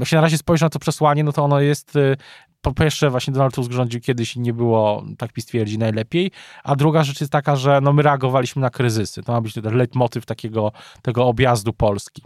jeśli 0.00 0.14
na 0.14 0.20
razie 0.20 0.38
spojrzy 0.38 0.64
na 0.64 0.68
to 0.68 0.78
przesłanie, 0.78 1.24
no 1.24 1.32
to 1.32 1.44
ono 1.44 1.60
jest 1.60 1.96
y, 1.96 2.16
po 2.60 2.72
pierwsze 2.72 3.10
właśnie 3.10 3.32
Donald 3.32 3.54
Tusk 3.54 3.72
rządził 3.72 4.00
kiedyś 4.00 4.36
i 4.36 4.40
nie 4.40 4.52
było, 4.52 5.04
tak 5.18 5.32
PiS 5.32 5.46
twierdzi, 5.46 5.78
najlepiej, 5.78 6.30
a 6.64 6.76
druga 6.76 7.04
rzecz 7.04 7.20
jest 7.20 7.32
taka, 7.32 7.56
że 7.56 7.80
no 7.80 7.92
my 7.92 8.02
reagowaliśmy 8.02 8.62
na 8.62 8.70
kryzysy. 8.70 9.22
To 9.22 9.32
ma 9.32 9.40
być 9.40 9.54
ten 9.54 9.76
leitmotyw 9.76 10.26
takiego, 10.26 10.72
tego 11.02 11.26
objazdu 11.26 11.72
Polski. 11.72 12.22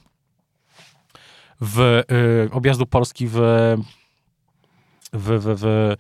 W, 1.61 2.02
y, 2.46 2.50
objazdu 2.52 2.87
Polski 2.87 3.26
w 3.28 3.40
w, 5.16 5.22
w, 5.22 5.61
w, 5.61 5.96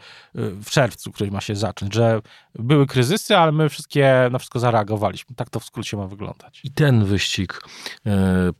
w 0.64 0.70
czerwcu, 0.70 1.12
który 1.12 1.30
ma 1.30 1.40
się 1.40 1.56
zacząć, 1.56 1.94
że 1.94 2.20
były 2.54 2.86
kryzysy, 2.86 3.36
ale 3.36 3.52
my 3.52 3.68
wszystkie 3.68 4.28
na 4.32 4.38
wszystko 4.38 4.58
zareagowaliśmy. 4.58 5.36
Tak 5.36 5.50
to 5.50 5.60
w 5.60 5.64
skrócie 5.64 5.96
ma 5.96 6.06
wyglądać. 6.06 6.60
I 6.64 6.70
ten 6.70 7.04
wyścig 7.04 7.60
e, 8.06 8.50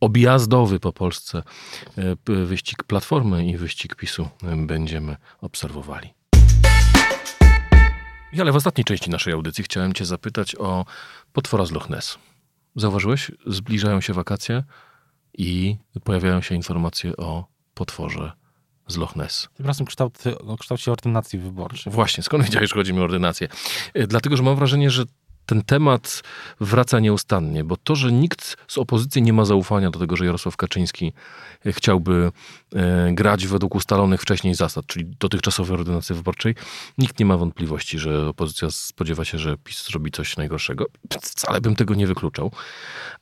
objazdowy 0.00 0.80
po 0.80 0.92
Polsce, 0.92 1.42
e, 1.98 2.44
wyścig 2.44 2.84
Platformy 2.84 3.46
i 3.46 3.56
wyścig 3.56 3.94
PiSu 3.94 4.28
e, 4.42 4.56
będziemy 4.56 5.16
obserwowali. 5.40 6.14
I 8.32 8.40
ale 8.40 8.52
w 8.52 8.56
ostatniej 8.56 8.84
części 8.84 9.10
naszej 9.10 9.32
audycji 9.32 9.64
chciałem 9.64 9.92
cię 9.92 10.04
zapytać 10.04 10.56
o 10.56 10.84
potwora 11.32 11.66
z 11.66 11.70
Loch 11.70 11.90
Ness. 11.90 12.18
Zauważyłeś? 12.76 13.30
Zbliżają 13.46 14.00
się 14.00 14.12
wakacje 14.12 14.62
i 15.38 15.76
pojawiają 16.04 16.40
się 16.40 16.54
informacje 16.54 17.16
o 17.16 17.46
potworze 17.74 18.32
z 18.86 18.96
Loch 18.96 19.16
Ness. 19.16 19.48
Tym 19.54 19.66
razem 19.66 19.86
kształt, 19.86 20.18
o 20.46 20.56
kształcie 20.56 20.92
ordynacji 20.92 21.38
wyborczej. 21.38 21.92
Właśnie, 21.92 22.22
skąd 22.24 22.44
wiedziałeś, 22.44 22.70
że 22.70 22.74
chodzi 22.74 22.92
mi 22.92 23.00
o 23.00 23.04
ordynację? 23.04 23.48
E, 23.94 24.06
dlatego, 24.06 24.36
że 24.36 24.42
mam 24.42 24.56
wrażenie, 24.56 24.90
że 24.90 25.04
ten 25.46 25.62
temat 25.62 26.22
wraca 26.60 27.00
nieustannie, 27.00 27.64
bo 27.64 27.76
to, 27.76 27.96
że 27.96 28.12
nikt 28.12 28.56
z 28.68 28.78
opozycji 28.78 29.22
nie 29.22 29.32
ma 29.32 29.44
zaufania 29.44 29.90
do 29.90 29.98
tego, 29.98 30.16
że 30.16 30.26
Jarosław 30.26 30.56
Kaczyński 30.56 31.12
e, 31.66 31.72
chciałby 31.72 32.32
e, 32.74 33.12
grać 33.12 33.46
według 33.46 33.74
ustalonych 33.74 34.22
wcześniej 34.22 34.54
zasad, 34.54 34.86
czyli 34.86 35.06
dotychczasowej 35.18 35.74
ordynacji 35.74 36.14
wyborczej, 36.14 36.54
nikt 36.98 37.18
nie 37.18 37.26
ma 37.26 37.36
wątpliwości, 37.36 37.98
że 37.98 38.28
opozycja 38.28 38.70
spodziewa 38.70 39.24
się, 39.24 39.38
że 39.38 39.56
PiS 39.64 39.86
zrobi 39.86 40.10
coś 40.10 40.36
najgorszego. 40.36 40.86
Wcale 41.22 41.60
bym 41.60 41.76
tego 41.76 41.94
nie 41.94 42.06
wykluczał. 42.06 42.52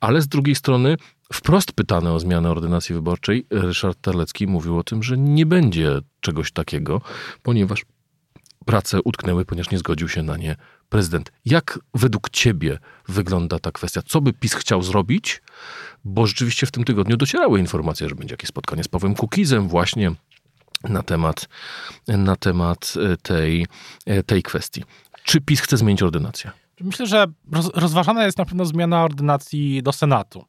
Ale 0.00 0.22
z 0.22 0.28
drugiej 0.28 0.54
strony 0.54 0.96
Wprost 1.34 1.72
pytany 1.72 2.12
o 2.12 2.20
zmianę 2.20 2.50
ordynacji 2.50 2.94
wyborczej, 2.94 3.46
Ryszard 3.50 4.00
Terlecki 4.00 4.46
mówił 4.46 4.78
o 4.78 4.84
tym, 4.84 5.02
że 5.02 5.18
nie 5.18 5.46
będzie 5.46 6.00
czegoś 6.20 6.52
takiego, 6.52 7.00
ponieważ 7.42 7.84
prace 8.64 9.02
utknęły, 9.02 9.44
ponieważ 9.44 9.70
nie 9.70 9.78
zgodził 9.78 10.08
się 10.08 10.22
na 10.22 10.36
nie 10.36 10.56
prezydent. 10.88 11.32
Jak 11.44 11.78
według 11.94 12.30
ciebie 12.30 12.78
wygląda 13.08 13.58
ta 13.58 13.72
kwestia? 13.72 14.02
Co 14.06 14.20
by 14.20 14.32
PiS 14.32 14.54
chciał 14.54 14.82
zrobić? 14.82 15.42
Bo 16.04 16.26
rzeczywiście 16.26 16.66
w 16.66 16.70
tym 16.70 16.84
tygodniu 16.84 17.16
docierały 17.16 17.60
informacje, 17.60 18.08
że 18.08 18.14
będzie 18.14 18.32
jakieś 18.32 18.48
spotkanie 18.48 18.84
z 18.84 18.88
Pawłem 18.88 19.14
Kukizem 19.14 19.68
właśnie 19.68 20.12
na 20.84 21.02
temat, 21.02 21.48
na 22.08 22.36
temat 22.36 22.94
e, 23.12 23.16
tej, 23.16 23.66
e, 24.06 24.22
tej 24.22 24.42
kwestii. 24.42 24.84
Czy 25.24 25.40
PiS 25.40 25.60
chce 25.60 25.76
zmienić 25.76 26.02
ordynację? 26.02 26.63
Myślę, 26.80 27.06
że 27.06 27.26
rozważana 27.74 28.24
jest 28.24 28.38
na 28.38 28.44
pewno 28.44 28.64
zmiana 28.64 29.04
ordynacji 29.04 29.82
do 29.82 29.92
Senatu. 29.92 30.44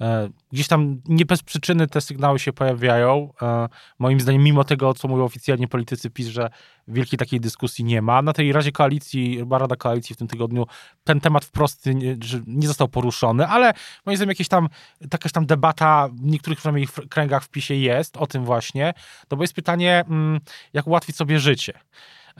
E, 0.00 0.28
gdzieś 0.52 0.68
tam 0.68 1.00
nie 1.08 1.26
bez 1.26 1.42
przyczyny 1.42 1.86
te 1.86 2.00
sygnały 2.00 2.38
się 2.38 2.52
pojawiają. 2.52 3.32
E, 3.42 3.68
moim 3.98 4.20
zdaniem, 4.20 4.42
mimo 4.42 4.64
tego, 4.64 4.94
co 4.94 5.08
mówią 5.08 5.24
oficjalnie 5.24 5.68
politycy 5.68 6.10
PiS, 6.10 6.28
że 6.28 6.50
wielkiej 6.88 7.18
takiej 7.18 7.40
dyskusji 7.40 7.84
nie 7.84 8.02
ma. 8.02 8.22
Na 8.22 8.32
tej 8.32 8.52
Radzie 8.52 8.72
Koalicji, 8.72 9.44
Rada 9.50 9.76
Koalicji 9.76 10.14
w 10.14 10.18
tym 10.18 10.28
tygodniu, 10.28 10.66
ten 11.04 11.20
temat 11.20 11.44
wprost 11.44 11.86
nie, 11.86 12.16
nie 12.46 12.68
został 12.68 12.88
poruszony, 12.88 13.46
ale 13.46 13.72
moim 14.06 14.16
zdaniem 14.16 14.30
jakieś 14.30 14.48
tam, 14.48 14.68
jakaś 15.00 15.32
tam 15.32 15.46
debata 15.46 16.08
w 16.12 16.22
niektórych 16.22 16.58
przynajmniej 16.58 16.88
kręgach 17.10 17.44
w 17.44 17.48
PiSie 17.48 17.74
jest 17.74 18.16
o 18.16 18.26
tym 18.26 18.44
właśnie. 18.44 18.94
No 19.30 19.36
bo 19.36 19.42
jest 19.42 19.54
pytanie, 19.54 20.04
mm, 20.08 20.40
jak 20.72 20.86
ułatwić 20.86 21.16
sobie 21.16 21.40
życie. 21.40 21.72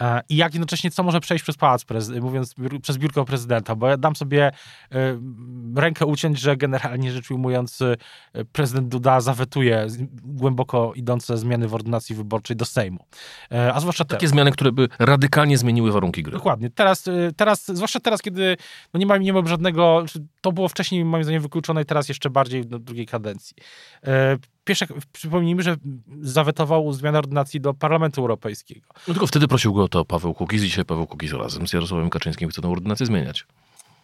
E, 0.00 0.22
i 0.28 0.36
jak 0.36 0.54
jednocześnie 0.54 0.90
co 0.90 1.02
może 1.02 1.20
przejść 1.20 1.42
przez 1.42 1.56
pałac, 1.56 1.84
mówiąc 2.20 2.54
przez 2.82 2.98
biurko 2.98 3.24
prezydenta, 3.24 3.74
bo 3.76 3.88
ja 3.88 3.96
dam 3.96 4.16
sobie 4.16 4.46
e, 4.46 4.52
rękę 5.76 6.06
uciąć, 6.06 6.40
że 6.40 6.56
generalnie 6.56 7.12
rzecz 7.12 7.30
ujmując 7.30 7.82
e, 7.82 7.96
prezydent 8.44 8.88
Duda 8.88 9.20
zawetuje 9.20 9.86
głęboko 10.22 10.92
idące 10.94 11.38
zmiany 11.38 11.68
w 11.68 11.74
ordynacji 11.74 12.16
wyborczej 12.16 12.56
do 12.56 12.64
Sejmu. 12.64 13.06
A 13.74 13.80
zwłaszcza 13.80 14.04
Takie 14.04 14.28
zmiany, 14.28 14.52
które 14.52 14.72
by 14.72 14.88
radykalnie 14.98 15.58
zmieniły 15.58 15.92
warunki 15.92 16.22
gry. 16.22 16.32
Dokładnie. 16.32 16.70
Teraz, 16.70 17.04
teraz 17.36 17.66
zwłaszcza 17.66 18.00
teraz, 18.00 18.22
kiedy 18.22 18.56
no 18.94 19.00
nie, 19.00 19.06
ma, 19.06 19.16
nie 19.16 19.32
ma 19.32 19.46
żadnego, 19.46 20.04
to 20.40 20.52
było 20.52 20.68
wcześniej 20.68 21.04
moim 21.04 21.24
zdaniem 21.24 21.42
wykluczone 21.42 21.82
i 21.82 21.84
teraz 21.84 22.08
jeszcze 22.08 22.30
bardziej 22.30 22.66
do 22.66 22.78
drugiej 22.78 23.06
kadencji. 23.06 23.56
Pierwsze, 24.64 24.86
przypomnijmy, 25.12 25.62
że 25.62 25.76
zawetował 26.20 26.92
zmianę 26.92 27.18
ordynacji 27.18 27.60
do 27.60 27.74
Parlamentu 27.74 28.20
Europejskiego. 28.20 28.86
No 29.08 29.14
tylko 29.14 29.26
wtedy 29.26 29.48
prosił 29.48 29.74
go 29.74 29.84
o 29.84 29.88
to 29.88 30.04
Paweł 30.04 30.34
Kukiz. 30.34 30.62
Dzisiaj 30.62 30.84
Paweł 30.84 31.06
Kukiz 31.06 31.32
razem 31.32 31.68
z 31.68 31.72
Jarosławem 31.72 32.10
Kaczyńskim 32.10 32.50
chce 32.50 32.62
tę 32.62 32.68
ordynację 32.68 33.06
zmieniać. 33.06 33.46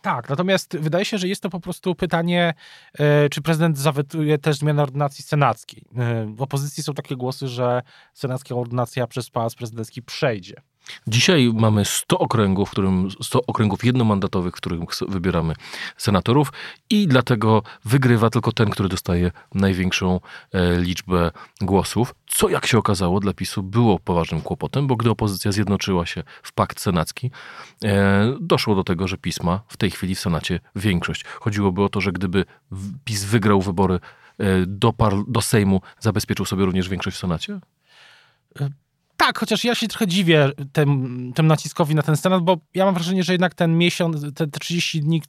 Tak, 0.02 0.28
natomiast 0.28 0.76
wydaje 0.76 1.04
się, 1.04 1.18
że 1.18 1.28
jest 1.28 1.42
to 1.42 1.50
po 1.50 1.60
prostu 1.60 1.94
pytanie, 1.94 2.54
e, 2.98 3.28
czy 3.28 3.42
prezydent 3.42 3.78
zawetuje 3.78 4.38
też 4.38 4.56
zmianę 4.56 4.82
ordynacji 4.82 5.24
senackiej. 5.24 5.84
E, 5.96 6.26
w 6.26 6.42
opozycji 6.42 6.82
są 6.82 6.94
takie 6.94 7.16
głosy, 7.16 7.48
że 7.48 7.82
senacka 8.14 8.54
ordynacja 8.54 9.06
przez 9.06 9.30
pałac 9.30 9.54
prezydencki 9.54 10.02
przejdzie. 10.02 10.54
Dzisiaj 11.06 11.50
mamy 11.54 11.84
100 11.84 12.18
okręgów, 12.18 12.68
w 12.68 12.72
którym 12.72 13.08
100 13.22 13.40
okręgów 13.46 13.84
jednomandatowych, 13.84 14.54
w 14.54 14.56
których 14.56 14.80
wybieramy 15.08 15.54
senatorów 15.96 16.52
i 16.90 17.08
dlatego 17.08 17.62
wygrywa 17.84 18.30
tylko 18.30 18.52
ten, 18.52 18.70
który 18.70 18.88
dostaje 18.88 19.30
największą 19.54 20.20
e, 20.52 20.80
liczbę 20.80 21.30
głosów, 21.60 22.14
co 22.26 22.48
jak 22.48 22.66
się 22.66 22.78
okazało 22.78 23.20
dla 23.20 23.32
PiSu 23.32 23.62
było 23.62 23.98
poważnym 23.98 24.40
kłopotem, 24.40 24.86
bo 24.86 24.96
gdy 24.96 25.10
opozycja 25.10 25.52
zjednoczyła 25.52 26.06
się 26.06 26.22
w 26.42 26.52
pakt 26.52 26.80
senacki, 26.80 27.30
e, 27.84 28.36
doszło 28.40 28.74
do 28.74 28.84
tego, 28.84 29.08
że 29.08 29.18
PiS 29.18 29.42
ma 29.42 29.60
w 29.68 29.76
tej 29.76 29.90
chwili 29.90 30.14
w 30.14 30.20
Senacie 30.20 30.60
większość. 30.76 31.24
Chodziłoby 31.24 31.82
o 31.82 31.88
to, 31.88 32.00
że 32.00 32.12
gdyby 32.12 32.44
PiS 33.04 33.24
wygrał 33.24 33.62
wybory 33.62 33.94
e, 34.38 34.66
do, 34.66 34.94
do 35.28 35.40
Sejmu, 35.40 35.80
zabezpieczył 36.00 36.46
sobie 36.46 36.64
również 36.64 36.88
większość 36.88 37.16
w 37.16 37.20
Senacie? 37.20 37.60
Tak, 39.18 39.38
chociaż 39.38 39.64
ja 39.64 39.74
się 39.74 39.88
trochę 39.88 40.06
dziwię 40.06 40.50
tym, 40.72 41.32
tym 41.34 41.46
naciskowi 41.46 41.94
na 41.94 42.02
ten 42.02 42.16
Senat, 42.16 42.42
bo 42.42 42.56
ja 42.74 42.84
mam 42.84 42.94
wrażenie, 42.94 43.24
że 43.24 43.32
jednak 43.32 43.54
ten 43.54 43.78
miesiąc, 43.78 44.22
te, 44.34 44.46
te 44.46 44.60
30 44.60 45.00
dni, 45.00 45.22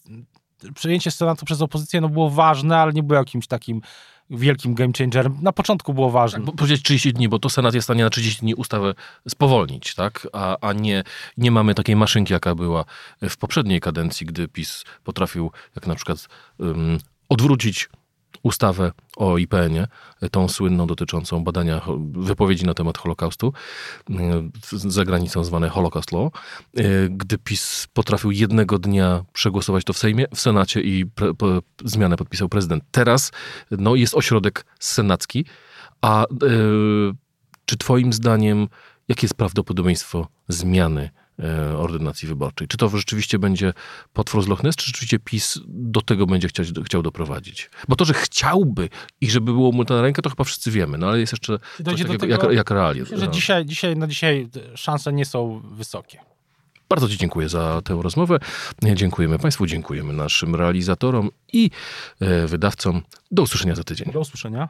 przejęcie 0.76 1.12
Senatu 1.12 1.46
przez 1.46 1.62
opozycję 1.62 2.02
no 2.02 2.10
było 2.10 2.30
ważne, 2.30 2.78
ale 2.78 2.94
nie 2.94 3.04
było 3.04 3.20
jakimś 3.20 3.48
takim 3.48 3.82
wielkim 4.30 4.76
game 4.76 4.94
changerem. 4.98 5.38
Na 5.42 5.52
początku 5.52 5.94
było 5.94 6.10
ważne. 6.10 6.46
Tak, 6.46 6.56
powiedzieć 6.56 6.84
30 6.84 7.14
dni, 7.14 7.30
bo 7.30 7.40
to 7.40 7.50
Senat 7.50 7.74
jest 7.74 7.86
w 7.86 7.88
stanie 7.88 8.04
na 8.04 8.10
30 8.10 8.42
dni 8.42 8.56
ustawę 8.56 8.94
spowolnić, 9.30 9.96
tak? 9.96 10.28
A, 10.34 10.58
a 10.62 10.74
nie, 10.74 11.04
nie 11.38 11.52
mamy 11.52 11.76
takiej 11.76 11.96
maszynki, 11.96 12.34
jaka 12.34 12.56
była 12.56 12.86
w 13.22 13.38
poprzedniej 13.38 13.80
kadencji, 13.80 14.26
gdy 14.26 14.48
PiS 14.48 14.84
potrafił, 15.04 15.52
jak 15.76 15.88
na 15.88 15.96
przykład 15.96 16.28
um, 16.58 16.98
odwrócić 17.30 17.90
ustawę 18.44 18.92
o 19.18 19.38
IPN-ie, 19.38 19.88
tą 20.32 20.48
słynną 20.48 20.88
dotyczącą 20.88 21.44
badania 21.44 21.82
wypowiedzi 22.12 22.66
na 22.66 22.74
temat 22.74 22.98
Holokaustu, 22.98 23.54
za 24.72 25.06
granicą 25.06 25.44
zwane 25.44 25.70
Holocaust 25.70 26.12
Law. 26.12 26.32
Gdy 27.10 27.38
PiS 27.38 27.88
potrafił 27.94 28.32
jednego 28.32 28.80
dnia 28.80 29.26
przegłosować 29.34 29.84
to 29.84 29.94
w 29.94 29.98
Sejmie, 29.98 30.26
w 30.36 30.40
Senacie 30.40 30.82
i 30.82 31.06
pre, 31.06 31.34
zmianę 31.86 32.18
podpisał 32.18 32.50
prezydent. 32.50 32.84
Teraz 32.92 33.32
no, 33.72 33.96
jest 33.96 34.16
ośrodek 34.16 34.66
senacki, 34.80 35.46
a 36.02 36.26
yy, 36.42 37.14
czy 37.66 37.78
twoim 37.78 38.14
zdaniem, 38.14 38.68
jakie 39.08 39.26
jest 39.26 39.36
prawdopodobieństwo 39.36 40.28
zmiany 40.48 41.02
e, 41.04 41.10
ordynacji 41.78 42.28
wyborczej? 42.28 42.68
Czy 42.68 42.78
to 42.78 42.90
rzeczywiście 42.90 43.40
będzie 43.40 43.74
potwór 44.14 44.44
z 44.44 44.48
Loch 44.48 44.64
Ness, 44.64 44.76
czy 44.76 44.86
rzeczywiście 44.86 45.20
PiS 45.20 45.60
do 45.68 46.02
tego 46.02 46.26
będzie 46.26 46.48
chciał, 46.48 46.66
chciał 46.86 47.02
doprowadzić? 47.02 47.70
Bo 47.88 47.96
to, 47.96 48.06
że 48.06 48.14
chciałby 48.14 48.90
i 49.22 49.30
żeby 49.30 49.54
było 49.54 49.72
mu 49.72 49.86
to 49.86 49.96
na 49.96 50.02
rękę, 50.02 50.22
to 50.22 50.30
chyba 50.30 50.44
wszyscy 50.44 50.72
wiemy, 50.72 50.98
no 50.98 51.08
ale 51.08 51.20
jest 51.20 51.34
jeszcze 51.34 51.60
coś 51.60 51.84
takiego, 51.86 52.18
tego, 52.18 52.26
jak, 52.26 52.54
jak 52.54 52.72
realia. 52.72 53.02
Myślę, 53.02 53.18
że 53.18 53.30
dzisiaj, 53.30 53.66
dzisiaj, 53.66 53.96
na 53.96 54.08
dzisiaj 54.08 54.50
szanse 54.76 55.14
nie 55.14 55.26
są 55.26 55.62
wysokie. 55.72 56.20
Bardzo 56.90 57.10
Ci 57.10 57.18
dziękuję 57.18 57.50
za 57.50 57.82
tę 57.82 58.00
rozmowę. 58.02 58.40
Dziękujemy 58.94 59.40
Państwu, 59.40 59.66
dziękujemy 59.66 60.14
naszym 60.14 60.56
realizatorom 60.56 61.30
i 61.54 61.70
e, 62.20 62.48
wydawcom. 62.48 63.02
Do 63.32 63.44
usłyszenia 63.44 63.76
za 63.76 63.84
tydzień. 63.84 64.12
Do 64.12 64.20
usłyszenia. 64.20 64.70